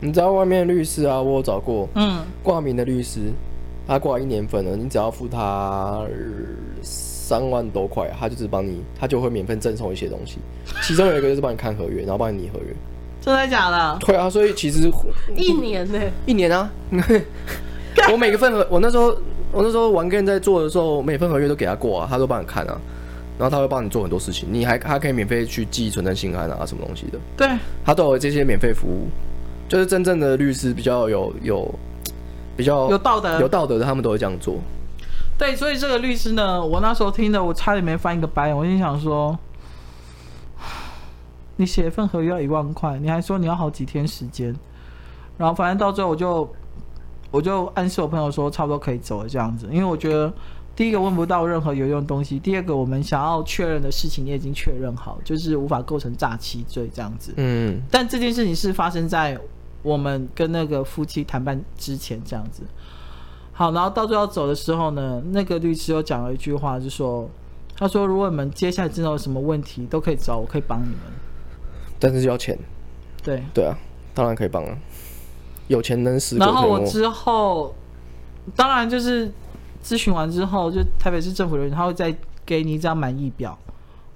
[0.00, 3.32] 你知道外面的律师啊，我有找过，嗯，挂名的律师，
[3.86, 6.02] 他挂一年份了，你只要付他
[6.82, 10.38] 三万多块，他就是帮你，他就会免费赠送一些东西，
[10.82, 12.74] 其中有一个就是帮你看合约，然后帮你拟合约。
[13.24, 13.96] 真的假的？
[14.00, 14.90] 对啊，所以其实
[15.36, 16.68] 一年呢、欸，一年啊。
[18.10, 19.16] 我每个份合，我那时候
[19.52, 22.76] 我那时候玩 game 在做的时候，每份合约都给他过啊，他都帮你看啊，
[23.38, 27.18] 然后他会帮你做很多事情，你还还可以免费去寄存证信函啊，什么东西的。
[27.36, 27.48] 对，
[27.84, 29.06] 他都有这些免费服务，
[29.68, 31.74] 就是真正的律师比较有有
[32.56, 34.56] 比较有道德有道德的，他们都会这样做。
[35.38, 39.38] 对，所以这个律师呢，我那时候听的，我差点没翻一个白眼，我心想说。
[41.56, 44.54] 你写一份合约要一万块，你还说你要好几天时间，
[45.36, 46.50] 然后反正到最后我就
[47.30, 50.32] 我就暗示我朋友说差不多可以走了这样子，因为我觉得
[50.74, 57.34] 第一个问不到任何有用的东西，第二个我们想要确认的事情也已经确认好，就是无法构成诈欺罪这样子。
[57.36, 59.38] 嗯，但这件事情是发生在
[59.82, 62.62] 我们跟那个夫妻谈判之前这样子。
[63.52, 67.28] 好，然后到最后走的时候呢，那个律师又讲了一句话，就说
[67.76, 70.98] 他说如果你们接下来真的有什么问题，都可以找我，可以帮你们。
[72.02, 72.58] 但是要钱。
[73.22, 73.40] 对。
[73.54, 73.78] 对啊，
[74.12, 74.76] 当然可以帮啊。
[75.68, 76.36] 有钱能使。
[76.36, 77.72] 然后我之后，
[78.56, 79.32] 当然就是
[79.82, 83.56] 咨询完之后，就台北市政府人员他会再给你一张满意表。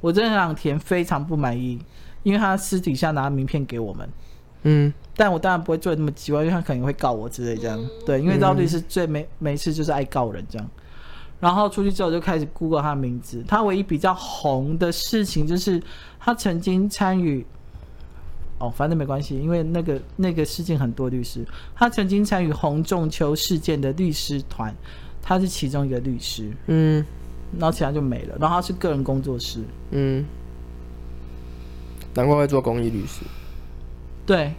[0.01, 1.79] 我这两天非常不满意，
[2.25, 4.09] 因为他私底下拿名片给我们。
[4.65, 4.93] 嗯。
[5.17, 7.81] 但我当然不会做的那么极端，因为他可能会告我之类这样。
[8.05, 10.69] 对，因为到律师最没没事就是爱告人这样。
[11.41, 13.43] 然后出去之后就开始 Google 他的名字。
[13.47, 15.81] 他唯一比较红的事情就是
[16.19, 17.47] 他曾经参与。
[18.59, 24.75] 哦，反正没关系，因为那个那个事件很多律师，他曾经参与洪仲秋事件的律师团，
[25.21, 27.05] 他是其中一个律师，嗯，
[27.59, 30.25] 然后其他就没了，然后他是个人工作室，嗯，
[32.15, 33.21] 难怪会做公益律师，
[34.25, 34.53] 对，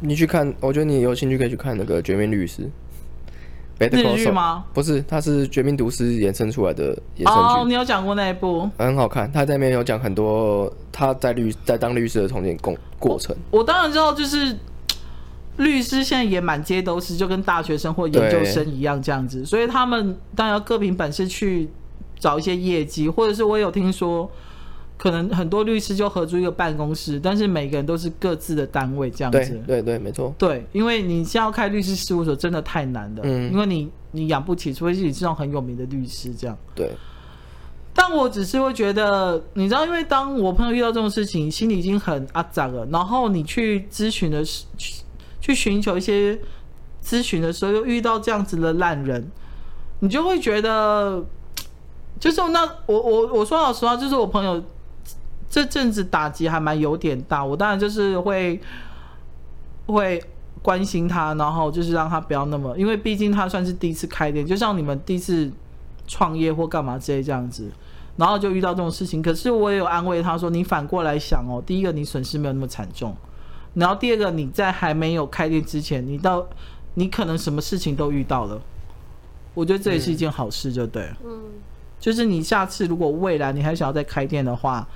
[0.00, 2.62] 你去看，我觉得你有兴趣可以去看那个《绝命律师》。
[3.88, 4.64] 日剧吗？
[4.74, 7.60] 不是，它是《绝命毒师》衍生出来的衍生剧。
[7.60, 8.68] 哦，你有讲过那一部？
[8.78, 13.34] 很好看，他在那边有讲很多他在律在当律师的从前过过程。
[13.50, 14.56] 我，我当然知道，就是
[15.56, 21.68] 律师现在也满街都是，就跟大学生或研究生一样这样子，所以他们当然要各凭本事去
[22.18, 24.30] 找一些业绩，或者是我有听说。
[25.00, 29.38] 可能很多律师就合租一个办公室，但是每个人都是各自的单位这样子。
[29.38, 30.34] 对对对，没错。
[30.36, 36.54] 对，因为你现在要开律师事务所真的太难了，嗯，因为你你养不起，除非是你这种很有名的律师这样。
[36.74, 36.90] 对。
[37.94, 44.66] 但我只是会觉得，你知道，因为当我朋友遇到这种事情，心里已经很阿杂了，然后你去咨询的时，
[45.40, 46.38] 去寻求一些
[47.02, 49.26] 咨询的时候，又遇到这样子的烂人，
[50.00, 51.24] 你就会觉得，
[52.18, 54.62] 就是那我我我说老实话，就是我朋友。
[55.50, 58.60] 这阵子打击还蛮有点大，我当然就是会
[59.86, 60.22] 会
[60.62, 65.50] 关心他，然后就是让他不要那么，因为毕竟他算是第一次开店，就像你们第一次
[66.06, 67.68] 创业或干嘛之类这样子，
[68.16, 69.20] 然后就遇到这种事情。
[69.20, 73.12] 可是我也有安慰他说，你反过来想哦，第一个你损失没有那么惨重，
[73.74, 76.46] 然后第二个你在还没有开店之前，你到
[76.94, 78.62] 你可能什么事情都遇到了，
[79.54, 81.40] 我觉得这也是一件好事，就对，嗯，
[81.98, 84.86] 就是你下次如果未来你还想要再开店的话。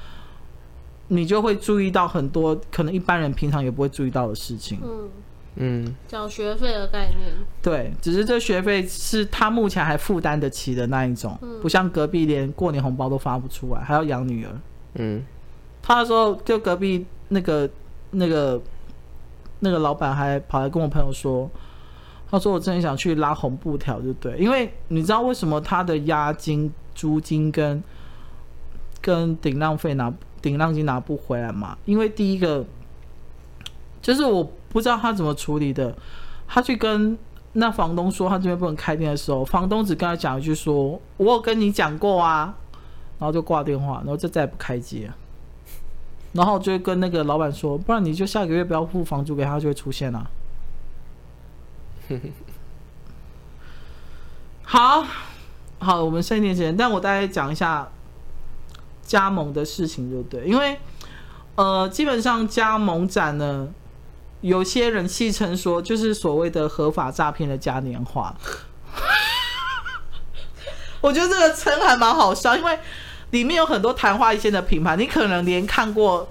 [1.08, 4.78] 你就会注意到很多可能一般人平常也不会注意到的事情。
[4.82, 5.08] 嗯
[5.56, 7.30] 嗯，缴学费的概念。
[7.62, 14.50] 对，只是这学费是他目前还负担得起的那一种，嗯，不像隔壁连过年红包都发不出来，还要养女儿。
[14.94, 15.24] 嗯，
[15.80, 17.70] 他说就隔壁那个
[18.10, 18.60] 那个
[19.60, 21.48] 那个老板还跑来跟我朋友说，
[22.28, 27.80] 他说我真的想去拉红布条，就对，因为你知道为什么他的押金、租金跟
[29.00, 30.12] 跟顶浪费拿？
[30.44, 31.74] 顶浪金拿不回来嘛？
[31.86, 32.62] 因为第一个
[34.02, 35.96] 就是我不知道他怎么处理的。
[36.46, 37.16] 他去跟
[37.54, 42.54] 那房东说他这边不能开店的时候，房东只跟他讲一句说：“我有跟你讲过啊。”
[43.18, 45.08] 然后就挂电话，然后就再也不开机。
[46.34, 50.30] 然后就跟那个老板说：“不然你就下个月不要付房租给他，就会出现了。
[54.64, 55.06] ”好
[55.78, 57.88] 好，我们剩一点时间，但我大概讲一下。
[59.04, 60.78] 加盟的事情就对，因为
[61.56, 63.68] 呃，基本上加盟展呢，
[64.40, 68.34] 有些人戏称说就是所谓的合法诈骗的嘉年华。
[71.00, 72.78] 我觉得这个称还蛮好笑，因为
[73.30, 76.26] 里面有很多昙花一现的品牌，你可能连看过、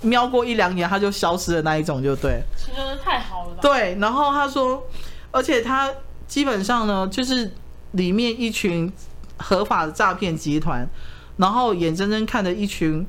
[0.00, 2.42] 瞄过一两眼，它就消失的那一种，就对。
[2.56, 3.58] 形容的太好了吧？
[3.60, 4.82] 对，然后他说，
[5.30, 5.92] 而且他
[6.26, 7.52] 基本上呢，就是
[7.92, 8.90] 里面一群
[9.36, 10.88] 合法的诈骗集团。
[11.40, 13.04] 然后眼睁睁看着一群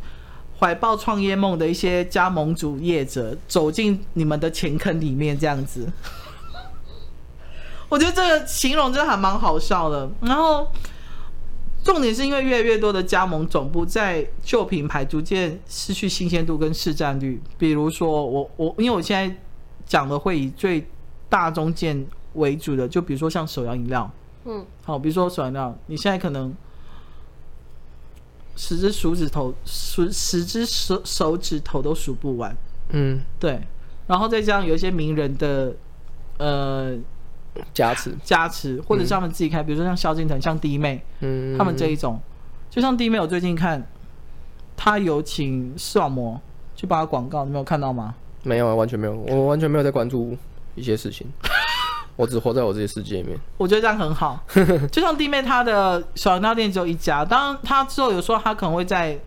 [0.58, 5.92] 怀抱创业梦的一些加盟主业者走进你们的钱坑里面，这样子，
[7.90, 10.10] 我觉得这个形容真的还蛮好笑的。
[10.22, 10.66] 然后
[11.84, 17.42] 重点是因为越来越多的加盟总部在旧品牌逐渐失去新鲜度跟市占率。
[17.58, 19.36] 比如说我我因为我现在
[19.86, 20.88] 讲的会以最
[21.28, 24.10] 大中件为主的，就比如说像手摇饮料，
[24.46, 26.56] 嗯，好，比如说手摇饮料，你现在可能。
[28.56, 32.56] 十只手指头，十十只手手指头都数不完。
[32.90, 33.60] 嗯，对。
[34.08, 35.74] 然后再加上有一些名人的
[36.38, 36.96] 呃
[37.74, 42.20] 加持，加持，或者是他们自己开，嗯、比如说像萧敬腾、像弟妹，嗯，他们这一种，
[42.70, 43.88] 就像弟妹，我最近看
[44.76, 46.40] 他有请视网膜
[46.76, 48.16] 去帮他广告，你没有看到吗？
[48.44, 50.36] 没有啊，完全没有，我完全没有在关注
[50.76, 51.28] 一些事情，
[52.22, 53.36] 我只活在我自己世界里面。
[53.58, 54.40] 我觉得这样很好，
[54.92, 59.18] 就像弟妹她的小饮料店只有一家，当然她之后有说她可能会在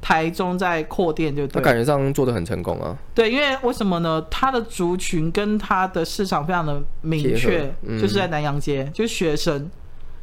[0.00, 1.54] 台中在扩店，就对。
[1.54, 2.96] 他感觉上做的很成功啊。
[3.14, 4.24] 对，因为为什么呢？
[4.30, 9.70] 他的族群跟他的市场非常的明确，嗯、就是在南阳街，就是学生。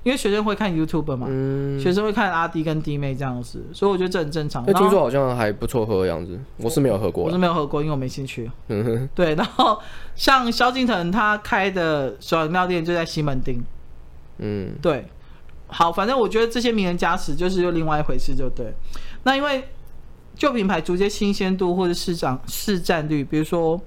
[0.06, 4.64] 因为学生会看 YouTube 嘛，嗯、学生会看阿弟跟弟妹这样子，所以我觉得这很正常。
[4.68, 8.50] 那听说好像还不错喝的样子，我是没有喝过，我是没有喝过，因为我没兴趣。
[8.68, 9.34] 嗯哼，对。
[9.34, 9.82] 然后
[10.16, 13.64] 像萧敬腾他开的小饮料店就在西门町。
[14.38, 15.08] 嗯，对。
[15.66, 18.72] 好，反正我觉得这些名人加持就是又另外一回事，就对。
[19.24, 19.64] 那因为
[20.36, 23.82] 旧品牌逐渐新鲜度或者市场市占率，比如说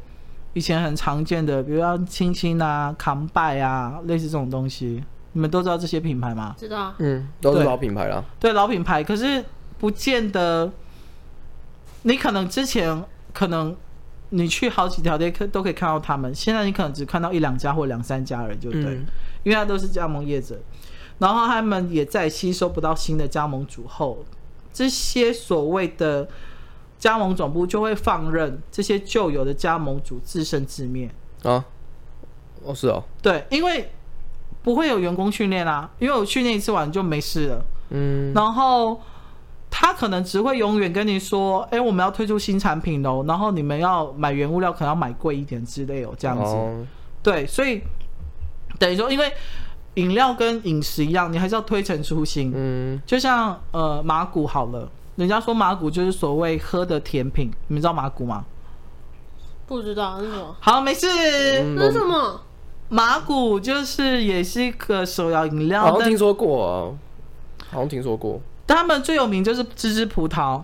[0.55, 5.01] 以前很常见的，比如说青青啊、康拜啊，类似这种东西。
[5.33, 6.55] 你们都知道这些品牌吗？
[6.59, 8.25] 知道，嗯，都是老品牌啦。
[8.41, 9.45] 对，老品牌，可是
[9.79, 10.71] 不见得。
[12.03, 13.05] 你可能之前
[13.35, 13.77] 可能
[14.31, 19.05] 你去好几条街可都可以看到他们，现在你可能只看到一两家或两三家而已，就对，嗯、
[19.43, 20.59] 因为他都是加盟业者，
[21.19, 24.25] 然后他们也在吸收不到新的加盟主后，
[24.73, 26.29] 这些所谓的
[26.99, 31.11] 加盟总部就会放任这些旧有的加盟主自生自灭
[31.43, 31.65] 啊。
[32.63, 33.91] 哦，是哦，对，因为。
[34.69, 37.65] 不会有员工训练啊，因为我训练一次完就没事了。
[37.89, 39.01] 嗯，然后
[39.71, 46.53] 他可能只会永远跟你说：“哎，我们要推出新产品喽，然后你们要买原物料，可能要买贵一点之类哦，这样子。
[46.53, 46.85] 哦”
[47.25, 47.81] 对，所以
[48.79, 49.33] 等于说，因为
[49.95, 52.53] 饮料跟饮食一样，你还是要推陈出新。
[52.55, 58.45] 嗯，就像呃麻古好了，人家说麻古就是所谓喝的甜品，你们知道麻古吗？
[59.67, 60.55] 不知道，是什么？
[60.61, 61.07] 好，没事。
[61.63, 62.43] 嗯、那是什么？
[62.89, 66.89] 麻古就是也是一个手摇饮料，好像听说过啊，
[67.71, 68.41] 好像听说过。
[68.67, 70.63] 他们最有名就是芝芝葡萄，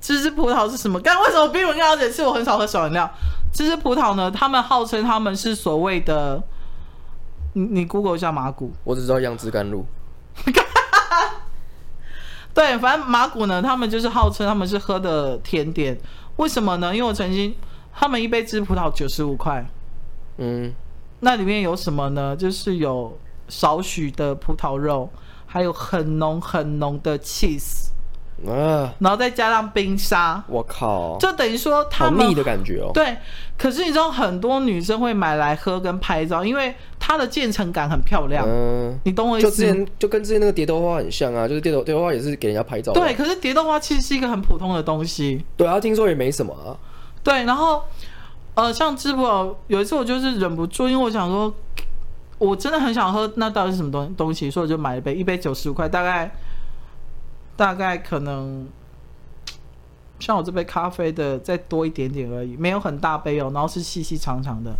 [0.00, 1.00] 芝芝葡萄是什么？
[1.00, 3.08] 刚刚为什么冰文跟小姐是我很少喝手摇饮料？
[3.52, 4.30] 芝芝葡萄呢？
[4.30, 6.42] 他们号称他们是所谓的，
[7.54, 9.86] 你你 Google 一下马古，我只知道杨枝甘露。
[12.52, 15.96] 对，反正马古呢，他们就是号称他们是喝的甜点，
[16.36, 16.94] 为什么呢？
[16.94, 17.54] 因为我曾经
[17.94, 19.64] 他们一杯芝葡萄九十五块，
[20.38, 20.74] 嗯。
[21.20, 22.34] 那里面有什么呢？
[22.34, 23.18] 就是有
[23.48, 25.08] 少许的葡萄肉，
[25.46, 27.88] 还有很浓很浓的 cheese，
[28.46, 30.42] 啊，然后再加上冰沙。
[30.48, 31.18] 我靠！
[31.18, 32.90] 就等于说他们好腻的感觉哦。
[32.94, 33.16] 对，
[33.58, 38.46] 可是你知道很多女生会买来喝跟拍照，因为它的渐层感很漂亮。
[38.48, 39.50] 嗯，你懂我意思？
[39.50, 42.92] 就之前就跟之前那个蝶豆花很像啊，就是蝶豆蝶豆花也是给人家拍照。
[42.92, 45.44] 对，可是蝶豆花其实是一个很普通的东西。
[45.56, 46.72] 对啊，听说也没什么啊。
[47.22, 47.82] 对，然后。
[48.60, 51.50] 呃，像支付宝有一次我就是忍不住，因为我想说，
[52.36, 54.50] 我真的很想喝，那到底是什么东东西？
[54.50, 56.30] 所以我就买了一杯，一杯九十五块，大概
[57.56, 58.68] 大概可能
[60.18, 64.74] 像我这杯咖啡的再多一点点而已，没有很大杯哦，然后是细细长长的。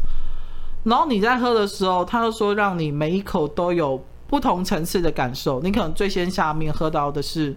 [0.84, 5.62] 然后你在喝的时候，他就说让你每一口都有不同层次的感受。
[5.62, 7.56] 你可能最先下面喝到的是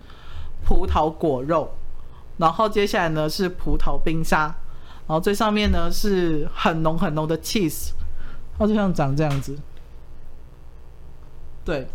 [0.65, 1.69] 葡萄果肉，
[2.37, 4.55] 然后接下来呢是葡萄冰沙。
[5.07, 7.91] 然后最上面呢是很浓很浓的 cheese，
[8.57, 9.57] 它就像长这样子。
[11.65, 11.87] 对，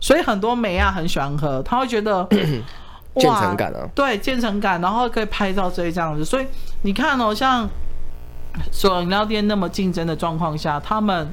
[0.00, 2.26] 所以很多美亚很喜欢喝，他会觉得
[3.16, 6.24] 渐层感啊，对，渐层感，然后可以拍照这一这样子。
[6.24, 6.46] 所以
[6.82, 7.68] 你看哦，像
[8.72, 11.32] 所有饮料店那么竞争的状况下，他们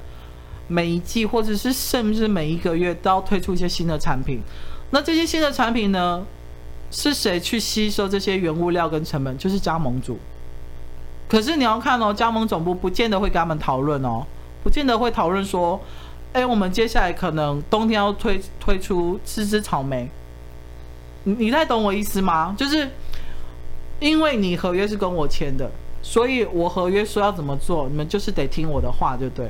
[0.68, 4.40] 每一季或者是甚至每一个月都要推出一些新的产品。
[4.92, 6.24] 那这些新的产品呢，
[6.92, 9.36] 是谁去吸收这些原物料跟成本？
[9.38, 10.20] 就是加盟主。
[11.32, 14.22] 可是你要看哦，加盟总部不见得会跟他们讨论哦，
[14.66, 15.80] 不见得会讨论说，
[16.34, 20.12] 哎，我们接下来可能冬天要推推出芝芝草莓，
[21.24, 22.54] 你你太懂我意思吗？
[22.58, 22.86] 就是
[24.02, 25.72] 因为你合约是跟我签的，
[26.02, 29.50] 所以我合约说要怎么做，你们就是得听我的话，就对。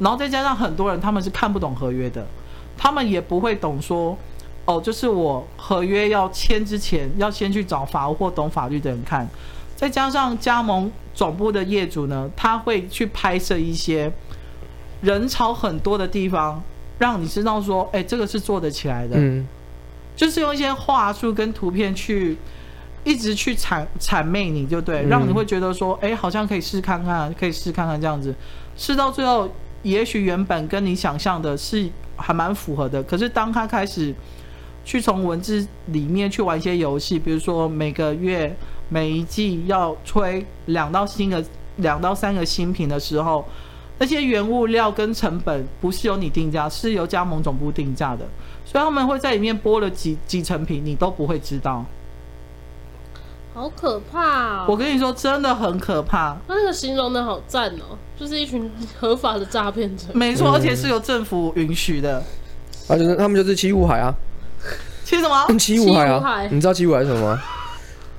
[0.00, 2.26] 然后再加上很多人他们是看不懂合约的，
[2.76, 4.14] 他们也不会懂说，
[4.66, 9.26] 哦，就是我合约要签之前要先去找法务或懂法律的人看。
[9.82, 14.12] 再加上加盟总部的业主呢，他会去拍摄一些
[15.00, 16.62] 人潮很多的地方，
[17.00, 19.16] 让你知道说，哎，这个是做得起来的。
[19.16, 19.44] 嗯，
[20.14, 22.36] 就是用一些话术跟图片去
[23.02, 28.32] 一直去谄谄媚你，就对，让你会觉得说，哎，好像可以试看看，可以试看看这样子。
[28.76, 29.50] 试到最后，
[29.82, 34.14] 也许原本跟你想象的是还蛮符合的，可是当他开始
[34.84, 38.56] 去从文字里面去玩一些游戏，比如说每个月。
[38.92, 41.42] 每一季要推两到新的
[41.76, 43.42] 两到三个新品的时候，
[43.98, 48.26] 那些原物料跟成本不是由你定价，是由加盟总部定价的，
[48.66, 51.82] 所以他们会在里面播了几几成品，你都不会知道。
[53.54, 54.66] 好可怕哦！
[54.68, 56.36] 我跟你说，真的很可怕。
[56.46, 60.06] 他那个形容的好赞哦，就是一群合法的诈骗者。
[60.12, 62.22] 没错，而且是由政府允许的。
[62.88, 64.14] 啊，就是他们就是七武海啊。
[65.04, 65.46] 七什么？
[65.58, 66.42] 七武海啊！
[66.50, 67.42] 你知道七武海是什么吗？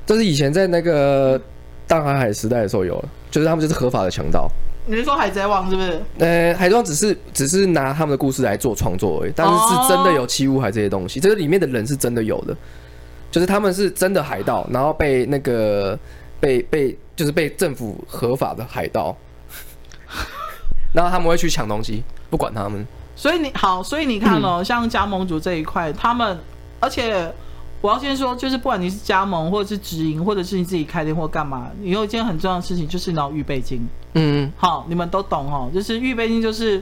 [0.06, 1.40] 这是以前在那个
[1.88, 4.50] 大航海时代的时候有了，就是他们就是合法的强盗。
[4.86, 6.02] 你是说海贼王是不是？
[6.20, 12.56] 呃，海贼王只是只是拿他们的故事来做创作而已，但是是真的有七武海这些东西，这个里面的人是真的有的。
[13.32, 15.98] 就是他们是真的海盗，然后被那个
[16.40, 19.16] 被被就是被政府合法的海盗，
[20.94, 22.86] 然后他们会去抢东西，不管他们。
[23.16, 26.38] 所以你好，所以你看哦，嗯、像加盟主这一块，他们
[26.80, 27.34] 而且
[27.84, 33.86] 我要先说，就是不管你是加盟或者是直营，或者是你自己开店或干嘛，你有一件很重要的事情，就是你要预备金。
[34.14, 36.82] 嗯，好，你们都懂哦，就是预备金，就是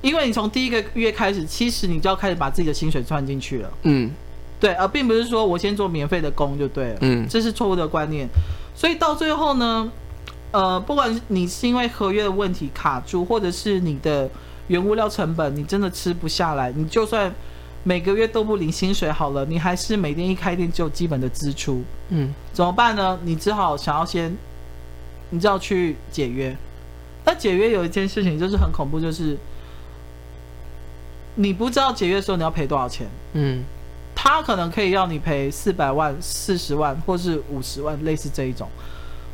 [0.00, 3.70] 因为你从第一个月开始，其实你就要开始把自己的薪水赚进去了。
[3.84, 4.10] 嗯。
[4.58, 8.26] 对，而并不是说我先做免费的工就对了，嗯，这是错误的观念。
[8.74, 9.92] 所以到最后呢，
[10.50, 14.28] 呃，不管你是因为合约的问题卡住，或者是你的
[14.68, 17.32] 原物料成本你真的吃不下来，你就算
[17.86, 23.16] 每个月都不领薪水好了，你还是每天一开店就有基本的支出，嗯，怎么办呢？
[23.22, 24.36] 你只好想要先，
[25.30, 26.56] 你就要去解约。
[27.24, 29.38] 那解约有一件事情就是很恐怖，就是
[31.36, 33.62] 你不知道解约的时候你要赔多少钱，嗯。
[34.18, 38.66] 他可能可以要你赔四百万、四十万，或是五十万，类似这一种。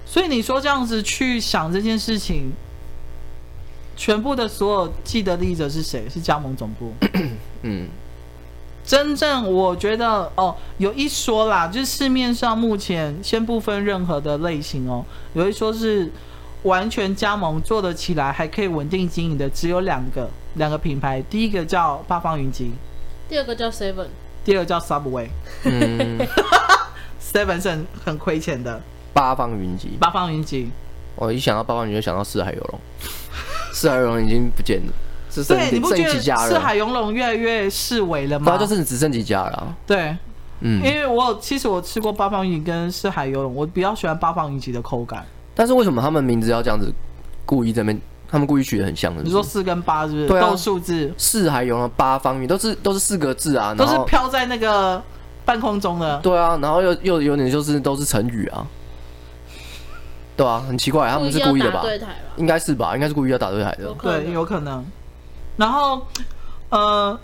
[0.04, 2.52] 所以你说这样子去想这件事情，
[3.96, 6.06] 全部的所有既得利益者是谁？
[6.10, 6.92] 是加盟总部。
[7.62, 7.88] 嗯，
[8.84, 15.04] 真正我觉得哦，有一说啦，就是市面上目前先不分任何的类型哦，
[15.34, 16.10] 有一说是
[16.64, 22.72] 完全加盟做得起来，还可以稳定经营的，只有两个两个品牌，第一个叫八方云集，
[23.28, 24.08] 第二个叫 Seven。
[24.44, 25.28] 第二个叫 Subway，
[25.62, 26.18] 嗯，
[27.22, 28.82] Seven 是很很亏钱的。
[29.12, 30.68] 八方云集，八方云集，
[31.14, 32.80] 我一想到八方云集就想到四海游龙，
[33.72, 34.92] 四海游龙已经不见了，
[35.32, 36.48] 只剩你不觉得家了。
[36.48, 38.52] 四海游龙越来越式微了吗？
[38.52, 39.76] 那就是只剩几家了。
[39.86, 40.16] 对，
[40.60, 45.26] 嗯，因为我其实我吃过八方云集跟四海游龙，我比较喜欢八方云集的口感。
[45.54, 46.92] 但是为什么他们名字要这样子
[47.46, 47.98] 故意这边？
[48.30, 50.26] 他们故意取得很像的，你说四跟八是不是？
[50.26, 55.02] 对啊，都数字四海游龙八方云，都是都是四个字啊，都是飘在那个
[55.44, 56.18] 半空中的。
[56.20, 58.66] 对啊，然后又又有点就是都是成语啊，
[60.34, 61.84] 对啊，很奇怪，他们是故意的吧？
[62.36, 62.94] 应该是吧？
[62.94, 63.94] 应该是故意要打对台的。
[64.00, 64.82] 对，有可能。
[65.56, 66.06] 然后
[66.70, 67.18] 呃，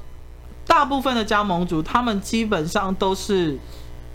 [0.67, 3.59] 大部分的加盟主，他们基本上都是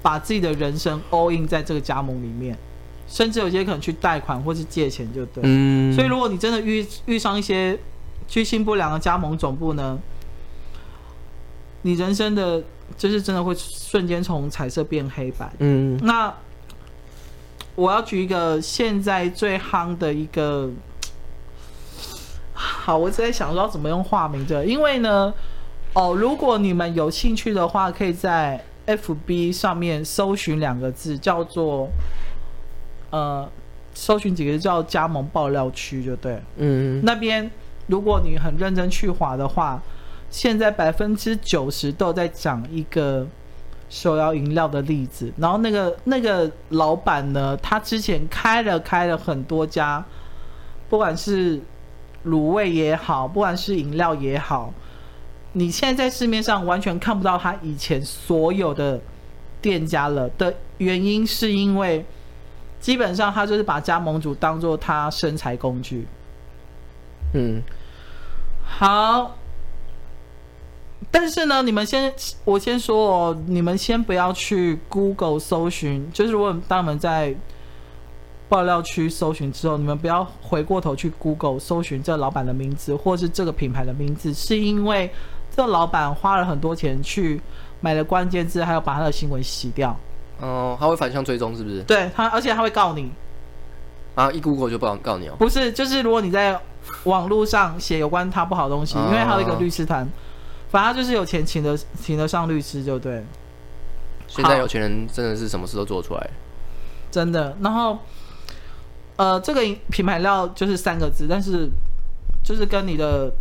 [0.02, 2.58] 把自己的人生 all in 在这个加盟里面。
[3.06, 7.78] 甚至有些可能去贷款或是借钱就对，嗯，所以如果你真的遇遇上一些
[8.28, 10.00] 居心不良的加盟总部呢，
[11.84, 12.64] 你人生的
[12.98, 16.34] 就是真的会瞬间从彩色变黑白，嗯，那
[17.76, 20.72] 我要举一个现在最夯的一个，
[22.64, 25.34] 好，我在想说要怎么用化名这，因为呢，
[25.94, 31.90] 哦，如果你们有兴趣的话，可以在 FB 上面搜寻两个字，叫做。
[33.12, 33.48] 呃，
[33.94, 37.48] 搜寻几个叫加盟爆料区就对，嗯，那边
[37.86, 39.80] 如果你很认真去划的话，
[40.32, 43.28] 现在百分之九十都在讲一个
[43.88, 50.04] 手摇饮料的例子，然后那个那个老板呢，他之前开了开了很多家，
[50.90, 51.62] 不管是
[52.26, 54.74] 卤味也好，不管是饮料也好，
[55.54, 59.00] 你现在在市面上完全看不到他以前所有的
[59.62, 62.06] 店家了的原因，是因为。
[62.80, 66.06] 基本上，他就是把加盟主当做他生财工具。
[67.34, 67.64] 嗯，
[68.62, 69.38] 好。
[71.10, 72.14] 但是呢，你们先，
[72.44, 76.12] 我先说哦，你们先不要去 Google 搜寻。
[76.12, 77.34] 就是如果当你们在
[78.54, 85.12] 爆料区搜寻之后，你们不要回过头去 Google 搜寻这老板的名字，或是这个品牌的名字，是因为
[85.50, 87.42] 这老板花了很多钱去
[87.82, 89.98] 买了关键字，还要把他的新闻洗掉。
[90.40, 91.82] 哦，他会反向追踪是不是？
[91.82, 93.12] 对他，而且他会告你。
[94.14, 95.34] 啊，一 Google 就不告告你哦。
[95.40, 96.62] 不是，就是如果你在
[97.06, 100.08] 网络上写有关他不好的东西，因为还有一个律师团，
[100.70, 103.26] 反正就是有钱请得请得上律师就对。
[104.28, 106.30] 现在有钱人真的是什么事都做出来，
[107.10, 107.58] 真的。
[107.60, 107.98] 然后，
[109.24, 111.70] 呃，这个品牌料就是三个字，但是
[112.44, 113.32] 就是跟你的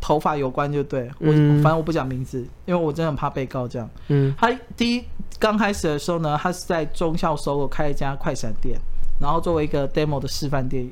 [0.00, 1.10] 头发有关就对。
[1.18, 3.90] 我、嗯、反正我不讲名字，因为我真的很怕被告这样。
[4.08, 5.04] 嗯，他第一。
[5.40, 8.76] 刚开始的时候呢，他是在中校 SOGO 开一家快闪店，
[9.20, 10.90] 然后作为一个 demo 的示范店，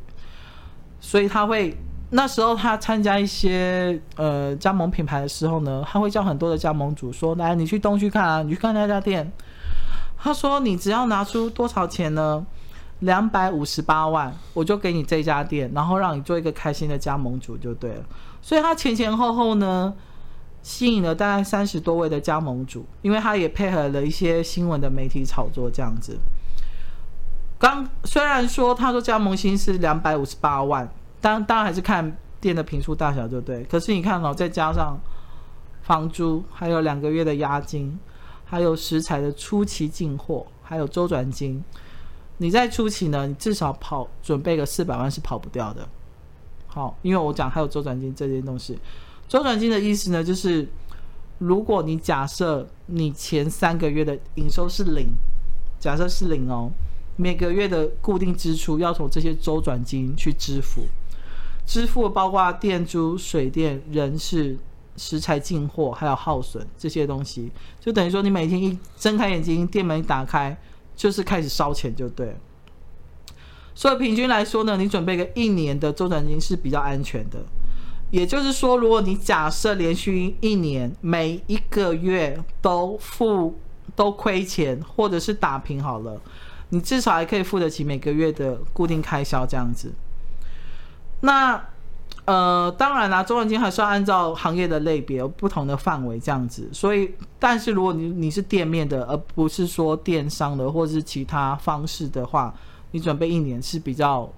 [1.00, 1.76] 所以他会
[2.10, 9.28] 那时候他参加一些呃加盟品牌的时候呢，他会叫很多的加盟主说：“来，你去东区看啊，你去看那家店。”
[10.16, 12.46] 他说：“你只要拿出多少钱呢？
[13.00, 18.04] 两百五十八万，我就给你这家店，然后让你做一个开心的加盟主就对了。”
[18.40, 19.92] 所以他前前后后呢，
[20.62, 26.18] 吸引了大概三十多位的加盟主，因为他也配合了一些新闻的媒体炒作这样子。
[27.58, 30.88] 刚虽然说他说加盟薪是两百五十八万，
[31.20, 33.64] 当当然还是看店的坪数大小，就对？
[33.64, 34.98] 可是你看哦，再加上
[35.82, 37.98] 房租，还有两个月的押金。
[38.48, 41.60] 还有食材的初期进货，还有周转金，
[42.38, 45.88] 你在初期呢，你至少跑准备个四百万是跑不掉的。
[46.66, 48.78] 好，因为我讲还有周转金这件东西。
[49.28, 50.68] 周转金的意思呢，就是
[51.38, 55.08] 如果你假设你前三个月的营收是零，
[55.80, 56.70] 假设是零哦，
[57.16, 60.82] 每个月的固定支出要从这些周转金去支付，
[61.64, 64.58] 支付包括电租、水电、人事。
[64.98, 70.56] 食材进货还有耗损这些东西，就等于说你每天一睁开眼睛，店门一打开，
[70.96, 72.34] 就是开始烧钱就对。
[73.74, 77.38] 所以平均来说呢，你准备个一年的周转金是比较安全的。
[78.10, 83.60] 也就是说，如果你假设连续一年每一个月都付
[83.94, 86.20] 都亏钱，或者是打平好了，
[86.70, 89.92] 你至少还可以付得起每个月的固定开销这样子。
[91.20, 91.62] 那。
[92.26, 96.68] 呃，当然啦，周转金还是要按照行业的类别有不同的范围这样子。
[96.72, 102.52] 所以，但是如果你你是店面的，而不是说电商的或者是其他方式的话，
[102.90, 104.28] 你准备一年是比较，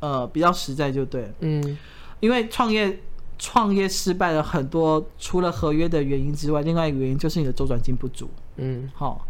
[0.00, 1.32] 呃，比较实在就对。
[1.40, 1.78] 嗯，
[2.20, 3.00] 因为创业
[3.38, 8.28] 创业失败了很多，除了合约的原因之外，另外一个原因就是你的周转金不足。
[8.56, 9.26] 嗯，好，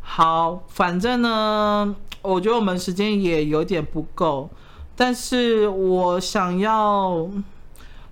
[0.00, 4.50] 好，反正呢，我觉得我们时间也有点不够。
[4.94, 7.26] 但是我想要，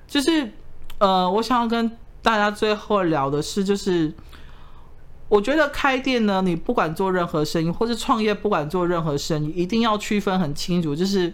[0.08, 0.50] 就是，
[0.98, 1.90] 呃，我想要跟
[2.22, 4.12] 大家最后聊的是，就是，
[5.28, 11.32] 我觉得开店呢，你不管做任何生意，或是创业，不管做任何生意，一定要区分很清楚，就是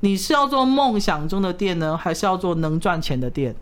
[0.00, 3.54] 你是要做梦想中的店呢，还是要做能赚钱的店？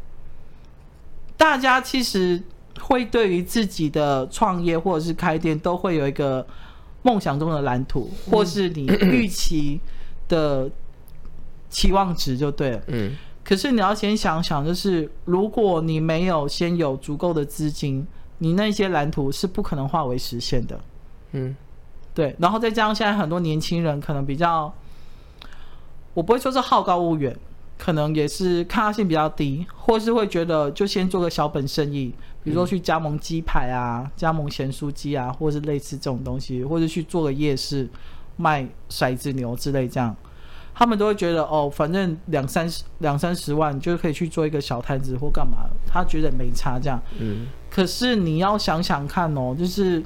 [1.36, 2.40] 大家其实
[2.80, 6.46] 会对于自己的创业或者是开店，都会有一个
[7.02, 9.80] 梦想中的蓝图，或是你预期
[10.28, 10.70] 的。
[11.70, 18.04] 期望值就对了，嗯，可是你要先想想，就是如果你没有先有足够的资金，
[18.38, 20.80] 你那些蓝图是不可能化为实现的，
[21.32, 21.56] 嗯，
[22.12, 22.34] 对。
[22.38, 24.72] 然后再加上现在很多年轻人可能比较，
[26.12, 27.36] 我不会说是好高骛远，
[27.78, 32.12] 可能也是抗压性比较低，或是会觉得就先做个小本生意，
[32.42, 37.88] 比如说去加盟鸡排啊、嗯、加盟咸酥鸡啊，或是类似这种东西，或者去做个夜市
[38.36, 40.16] 卖骰子牛之类这样。
[40.74, 47.00] 他们都会觉得哦，反正两三十两三十万就可以去做一个小摊子或干嘛，他觉得没差这样。
[47.18, 47.48] 嗯。
[47.70, 50.02] 可是你要想想看哦，就是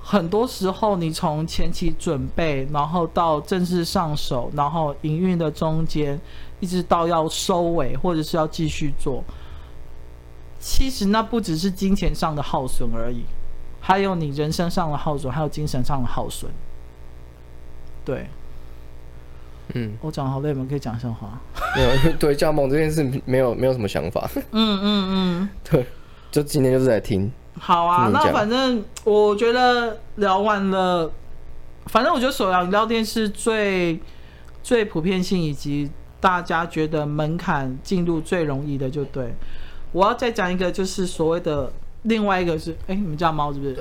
[0.00, 6.20] 很多时候你从前期准备，然后到正式上手，然后营运的中间，
[6.60, 9.24] 一直到要收尾或者是要继续做，
[10.58, 13.24] 其实那不只是金钱上的耗损而已，
[13.80, 16.50] 还有你人生上的耗损，还有精神上的耗损。
[18.04, 18.28] 对。
[19.74, 21.40] 嗯，我讲好累，我们可以讲笑话。
[21.74, 24.28] 没有，对加盟这件事没有没有什么想法。
[24.34, 25.86] 嗯嗯嗯，对，
[26.30, 27.30] 就今天就是在听。
[27.58, 31.10] 好啊，那反正我觉得聊完了，
[31.86, 34.00] 反正我觉得手摇饮料店是最
[34.62, 39.34] 最普遍性以及大家觉得门槛进入最容易的，就对。
[39.92, 41.70] 我要再讲一个，就是所谓的
[42.02, 43.74] 另外一个是，哎，你们家猫是不是？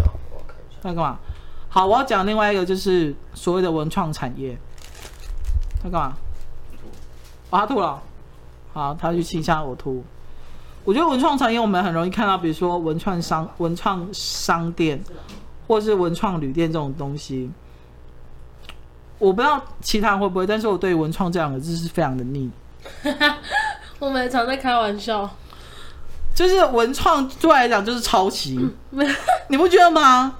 [0.83, 1.19] 那干嘛？
[1.69, 4.57] 好，我要讲另外一个，就是所谓的文创产业。
[5.81, 6.17] 他干嘛？
[7.49, 8.01] 哦，他吐了。
[8.73, 10.03] 好，他去清一下呕吐。
[10.83, 15.03] 我觉得文创产业我们很容易看到，比如说文创商、文创商店，
[15.67, 17.51] 或是文创旅店这种东西。
[19.19, 22.49] 我不知道其他人会不会，但是我对文创这两个字是非常的腻。
[23.99, 25.29] 我们常在开玩笑，
[26.33, 28.57] 就是文创对我来讲就是抄袭，
[29.49, 30.37] 你不觉得吗？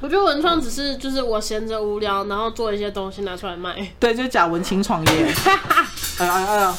[0.00, 3.74] 我觉得文创只是就是我闲着无聊，然后做一些东西拿出来卖。
[3.98, 5.34] 对，就是假文青创业。
[6.18, 6.76] 哎呀哎呀，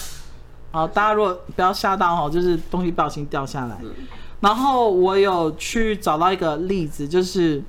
[0.72, 3.78] 好，大家如果不要吓到哦，就是东西不小心掉下来。
[4.39, 7.61] 然后我有去找到一个例子，就是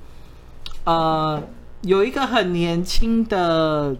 [0.84, 1.42] 呃，
[1.82, 3.96] 有一个很年轻的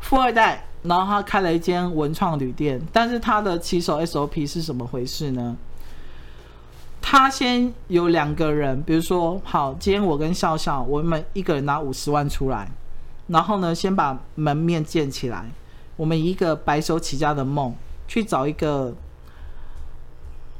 [0.00, 5.54] 富二代，然后他开了一间文创旅店，但是他的起手 SOP 是什么回事呢？
[7.02, 12.66] 他先有两个人，比如说，好，今天我跟笑笑，我们一个人拿五十万出来，
[13.26, 15.50] 然后呢，先把门面建起来。
[15.96, 17.74] 我们一个白手起家的梦，
[18.08, 18.94] 去找一个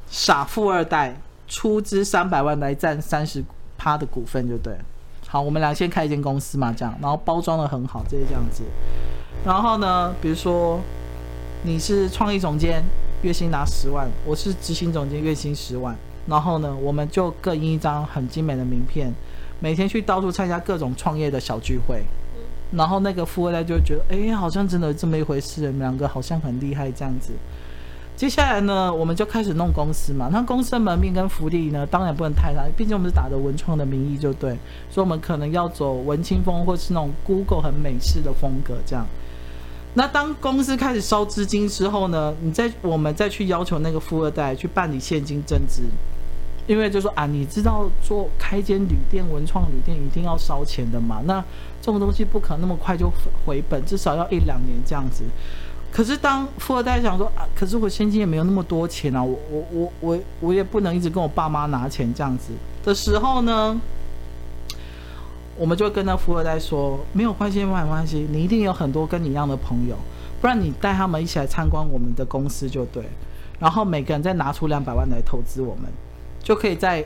[0.09, 1.17] 傻富二代，
[1.49, 3.43] 出资三百万来占三十
[3.79, 4.77] 趴的股份，就对。
[5.27, 8.63] 好，我们俩先开一间公司嘛，这样，然后包装的很好，这些这样子。
[9.45, 10.79] 然后呢，比如说
[11.63, 12.85] 你是创意总监，
[13.23, 15.97] 月薪拿十万，我是执行总监，月薪十万。
[16.27, 19.13] 然后呢，我们就各印一张很精美的名片，
[19.61, 22.03] 每天去到处参加各种创业的小聚会。
[22.73, 27.33] 然后那个富二代就觉得，哎，好像真的这么一回事，你们两个好像很厉害这样子。
[28.17, 30.29] 接下来呢，我们就开始弄公司嘛。
[30.33, 34.57] 那公司的门面跟福利呢，当然不能太大，毕竟我们是打着文创的名义，就对。
[34.89, 39.07] 所以，我们可能要走文青风，或是那种 Google 很美式的风格这样。
[39.95, 45.83] 那当公司开始烧资金之后呢，你再我们再去要求那个富二代去办理现金增资，
[46.67, 51.21] 因为就说啊，你知道做开间旅店、文创旅店一定要烧钱的嘛。
[51.25, 51.41] 那
[51.81, 53.13] 这种东西不可能那么快就
[53.45, 55.25] 回本，至少要一两年这样子。
[55.91, 62.53] 可是当富二代想说啊，可是我现金也没有那么多钱啊，我我我我我也不能一直跟我爸妈拿钱这样子
[62.83, 63.79] 的时候呢，
[65.59, 69.95] 我们就跟那富二代说，没有关系，没有关系，你一定有很多跟你一样的朋友，
[70.41, 73.05] 不然你带他们一起来参观我们的公司就对，
[73.59, 75.85] 然后每个人再拿出两百万来投资我们，
[76.43, 77.05] 就可以在，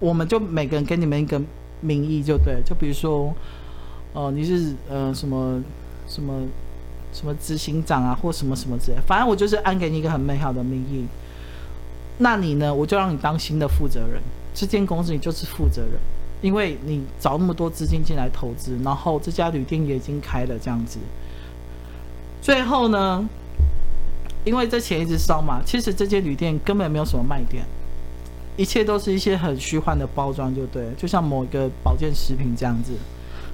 [0.00, 1.40] 我们就每个人给你们一个
[1.80, 3.34] 名义就对，就比如说，
[4.12, 5.62] 哦、呃，你是呃什么
[6.06, 6.42] 什么。
[7.12, 11.06] 什么执行长啊，或什么什么之类，反正我就是安给你一个很美好的名义。
[12.18, 14.20] 那你呢，我就让你当新的负责人，
[14.52, 15.92] 这间公司你就是负责人，
[16.42, 20.98] 因为你找那么多资金进来投资，然后这家旅店也已经开了这样子。
[22.42, 23.26] 最后呢，
[24.44, 27.64] 因为这钱一直烧嘛，其实这间旅店根本没有什么卖点，
[28.56, 32.92] 一切都是一些很虚幻的包装，就对，就像某一个保健食品这样子。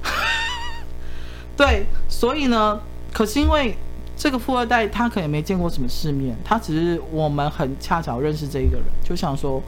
[1.57, 2.81] 对，所以呢。
[3.13, 3.77] 可是因为
[4.17, 9.63] 这个富二代，他可能没见过什么世面，他只是我们很恰巧认识这一个人，就想说，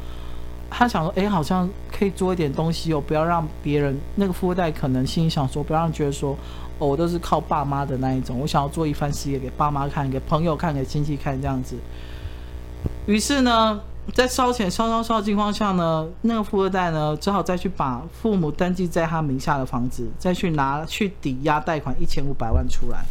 [0.70, 6.34] 他想说，哎，好像可以做一点东西哦，不要让别人那个富二代可能心里想说，不要让觉得说，
[6.78, 11.76] 哦，我都是靠爸妈的那一种，我想要做一番事业给爸妈看，给朋友看，给亲戚看这样子。
[13.04, 13.78] 于是呢，
[14.12, 23.04] 在烧钱烧烧烧的情况下呢，那个富二代呢，只好再去把父母登记在他名下的房子，再去拿去抵押贷款一千五百万出来。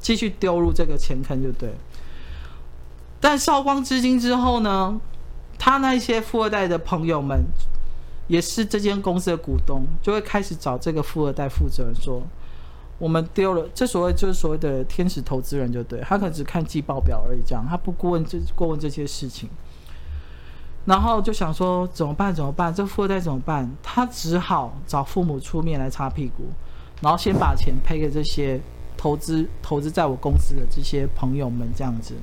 [0.00, 1.72] 继续丢入这个钱坑就对，
[3.20, 5.00] 但烧光资金之后呢，
[5.58, 7.42] 他那些富二代的朋友们，
[8.26, 12.22] 也是这间公司的股东，就会开始找这个富二代负责人说
[12.98, 19.48] ：“我们丢了，这所谓就是所谓的天使投资人就对，他可能只看季报表而已，这样他不过问这过问这些事情。
[20.86, 22.34] 然后就想说怎么办？
[22.34, 22.72] 怎么办？
[22.74, 23.70] 这富二代怎么办？
[23.82, 26.44] 他只好找父母出面来擦屁股，
[27.00, 28.60] 然后先把钱赔给这些。”
[28.96, 32.14] 投资投资在我公司的这些朋友们这样子，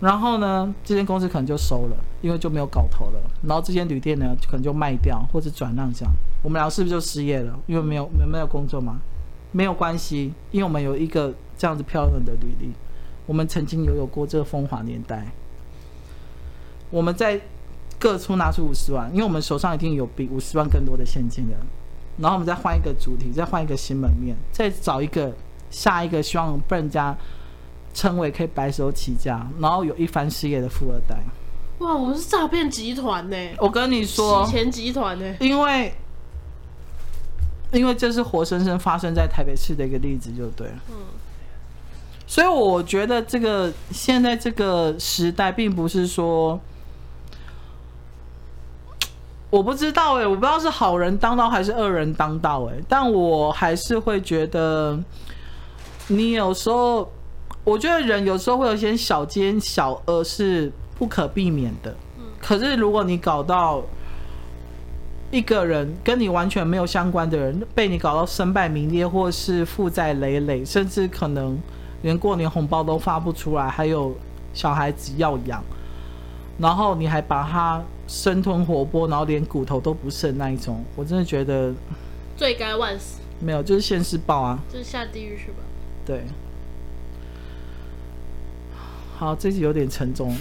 [0.00, 3.20] 然后呢，这间公司可能就收了，因为就没有搞头了。
[3.42, 6.12] 然后这间旅店呢，可能就卖掉或者转让这样。
[6.42, 7.56] 我们俩是不是就失业了？
[7.66, 8.98] 因为没有没没有工作吗？
[9.52, 12.72] 没有关系，因为我们有一个这样子漂亮的履历，
[13.26, 15.30] 我们曾经拥有过这个风华年代。
[16.90, 17.40] 我们在
[17.98, 21.56] 各处拿出五十万，因为我们手上一定有比五十万更多的现金的。
[22.18, 25.34] 然后我们再换一个主题，再换一个新门面，再找一个
[25.70, 27.14] 下一个希望被人家
[27.92, 31.22] 称为可以白手起家，然后有一番事业的富二代。
[31.80, 33.36] 哇，我们是诈骗集团呢！
[33.58, 35.36] 我跟你说，洗钱集团呢？
[35.40, 35.92] 因为
[37.72, 40.74] 因为这是活生生发生在台北市的一个例子，就对了。
[40.88, 40.96] 嗯。
[42.26, 46.58] 所以我觉得这个现在这个时代，并不是说。
[49.56, 54.98] 我不知道哎、欸，我不知道是好人当道还是恶人当道哎、欸，但我还是会觉得，
[56.08, 57.10] 你有时候，
[57.64, 61.96] 我觉得人有时候会有一些小奸小恶是不可避免的。
[62.38, 63.82] 可是如果你搞到
[65.30, 71.58] 一个人跟你完全没有相关的人被你搞到身败名裂，或是负债累累，甚至可能
[72.02, 74.14] 连过年红包都发不出来，还有
[74.52, 75.64] 小孩子要养，
[76.58, 77.82] 然后你还把他。
[78.06, 81.74] 生吞活剥，然后连骨头都不剩那一种，我真的觉得
[82.36, 83.20] 罪该万死。
[83.40, 85.58] 没有，就是现世报啊，就是下地狱是吧？
[86.04, 86.22] 对。
[89.18, 90.34] 好，这集有点沉重。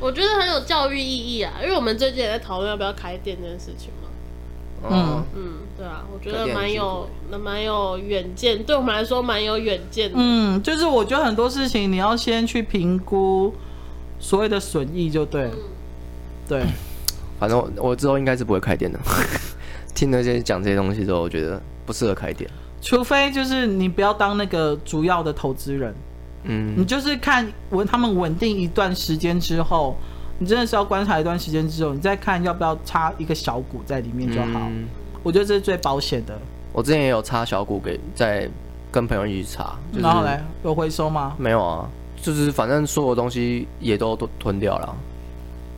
[0.00, 4.08] 我觉得很有教育意义啊，因为我们最近也在讨论要不要开店这件事情嘛。
[4.88, 7.08] 嗯嗯，对啊，我觉得蛮有、
[7.42, 10.14] 蛮有远见，对我们来说蛮有远见的。
[10.16, 13.52] 嗯，就是我觉得很多事情你要先去评估。
[14.18, 15.50] 所谓的损益就对，
[16.48, 16.62] 对，
[17.38, 18.98] 反正我，我之后应该是不会开店的。
[19.94, 22.48] 听那些讲这些东西之后，我觉得不适合开店。
[22.80, 25.92] 除非就是你不要当那个主要的投资人，
[26.44, 29.96] 嗯，你就是看稳他们稳定一段时间之后，
[30.38, 34.60] 你真的是要观察一段时间之后，你再看要不要插一个小股在里面就好。
[34.70, 34.86] 嗯、
[35.24, 36.38] 我觉得这是最保险的。
[36.72, 38.48] 我之前也有插小股给在
[38.92, 41.34] 跟朋友一起插，就是、然后来有回收吗？
[41.36, 41.90] 没有啊，
[42.22, 44.96] 就是反正所有东西也都都吞掉了，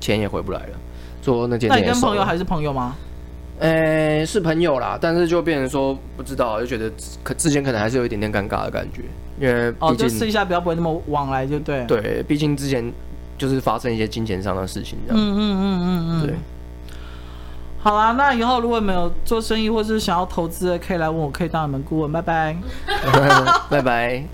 [0.01, 0.79] 钱也回不来了。
[1.23, 2.97] 做那件，那你跟朋友还是朋友吗？
[3.59, 6.91] 诶、欸，是朋友啦，但是就变成说不知道，就觉得
[7.23, 9.03] 可之前可能还是有一点点尴尬的感觉，
[9.39, 11.85] 因为哦，就试一下，不要不会那么往来就对。
[11.85, 12.91] 对，毕竟之前
[13.37, 15.23] 就是发生一些金钱上的事情，这样。
[15.23, 16.27] 嗯嗯嗯嗯嗯。
[16.27, 16.35] 对。
[17.83, 22.11] 好啦，那以后如果没有做生意或是想要投资的，可以来问我，可以当你们顾问。
[22.11, 22.57] 拜拜，
[23.69, 24.25] 拜拜。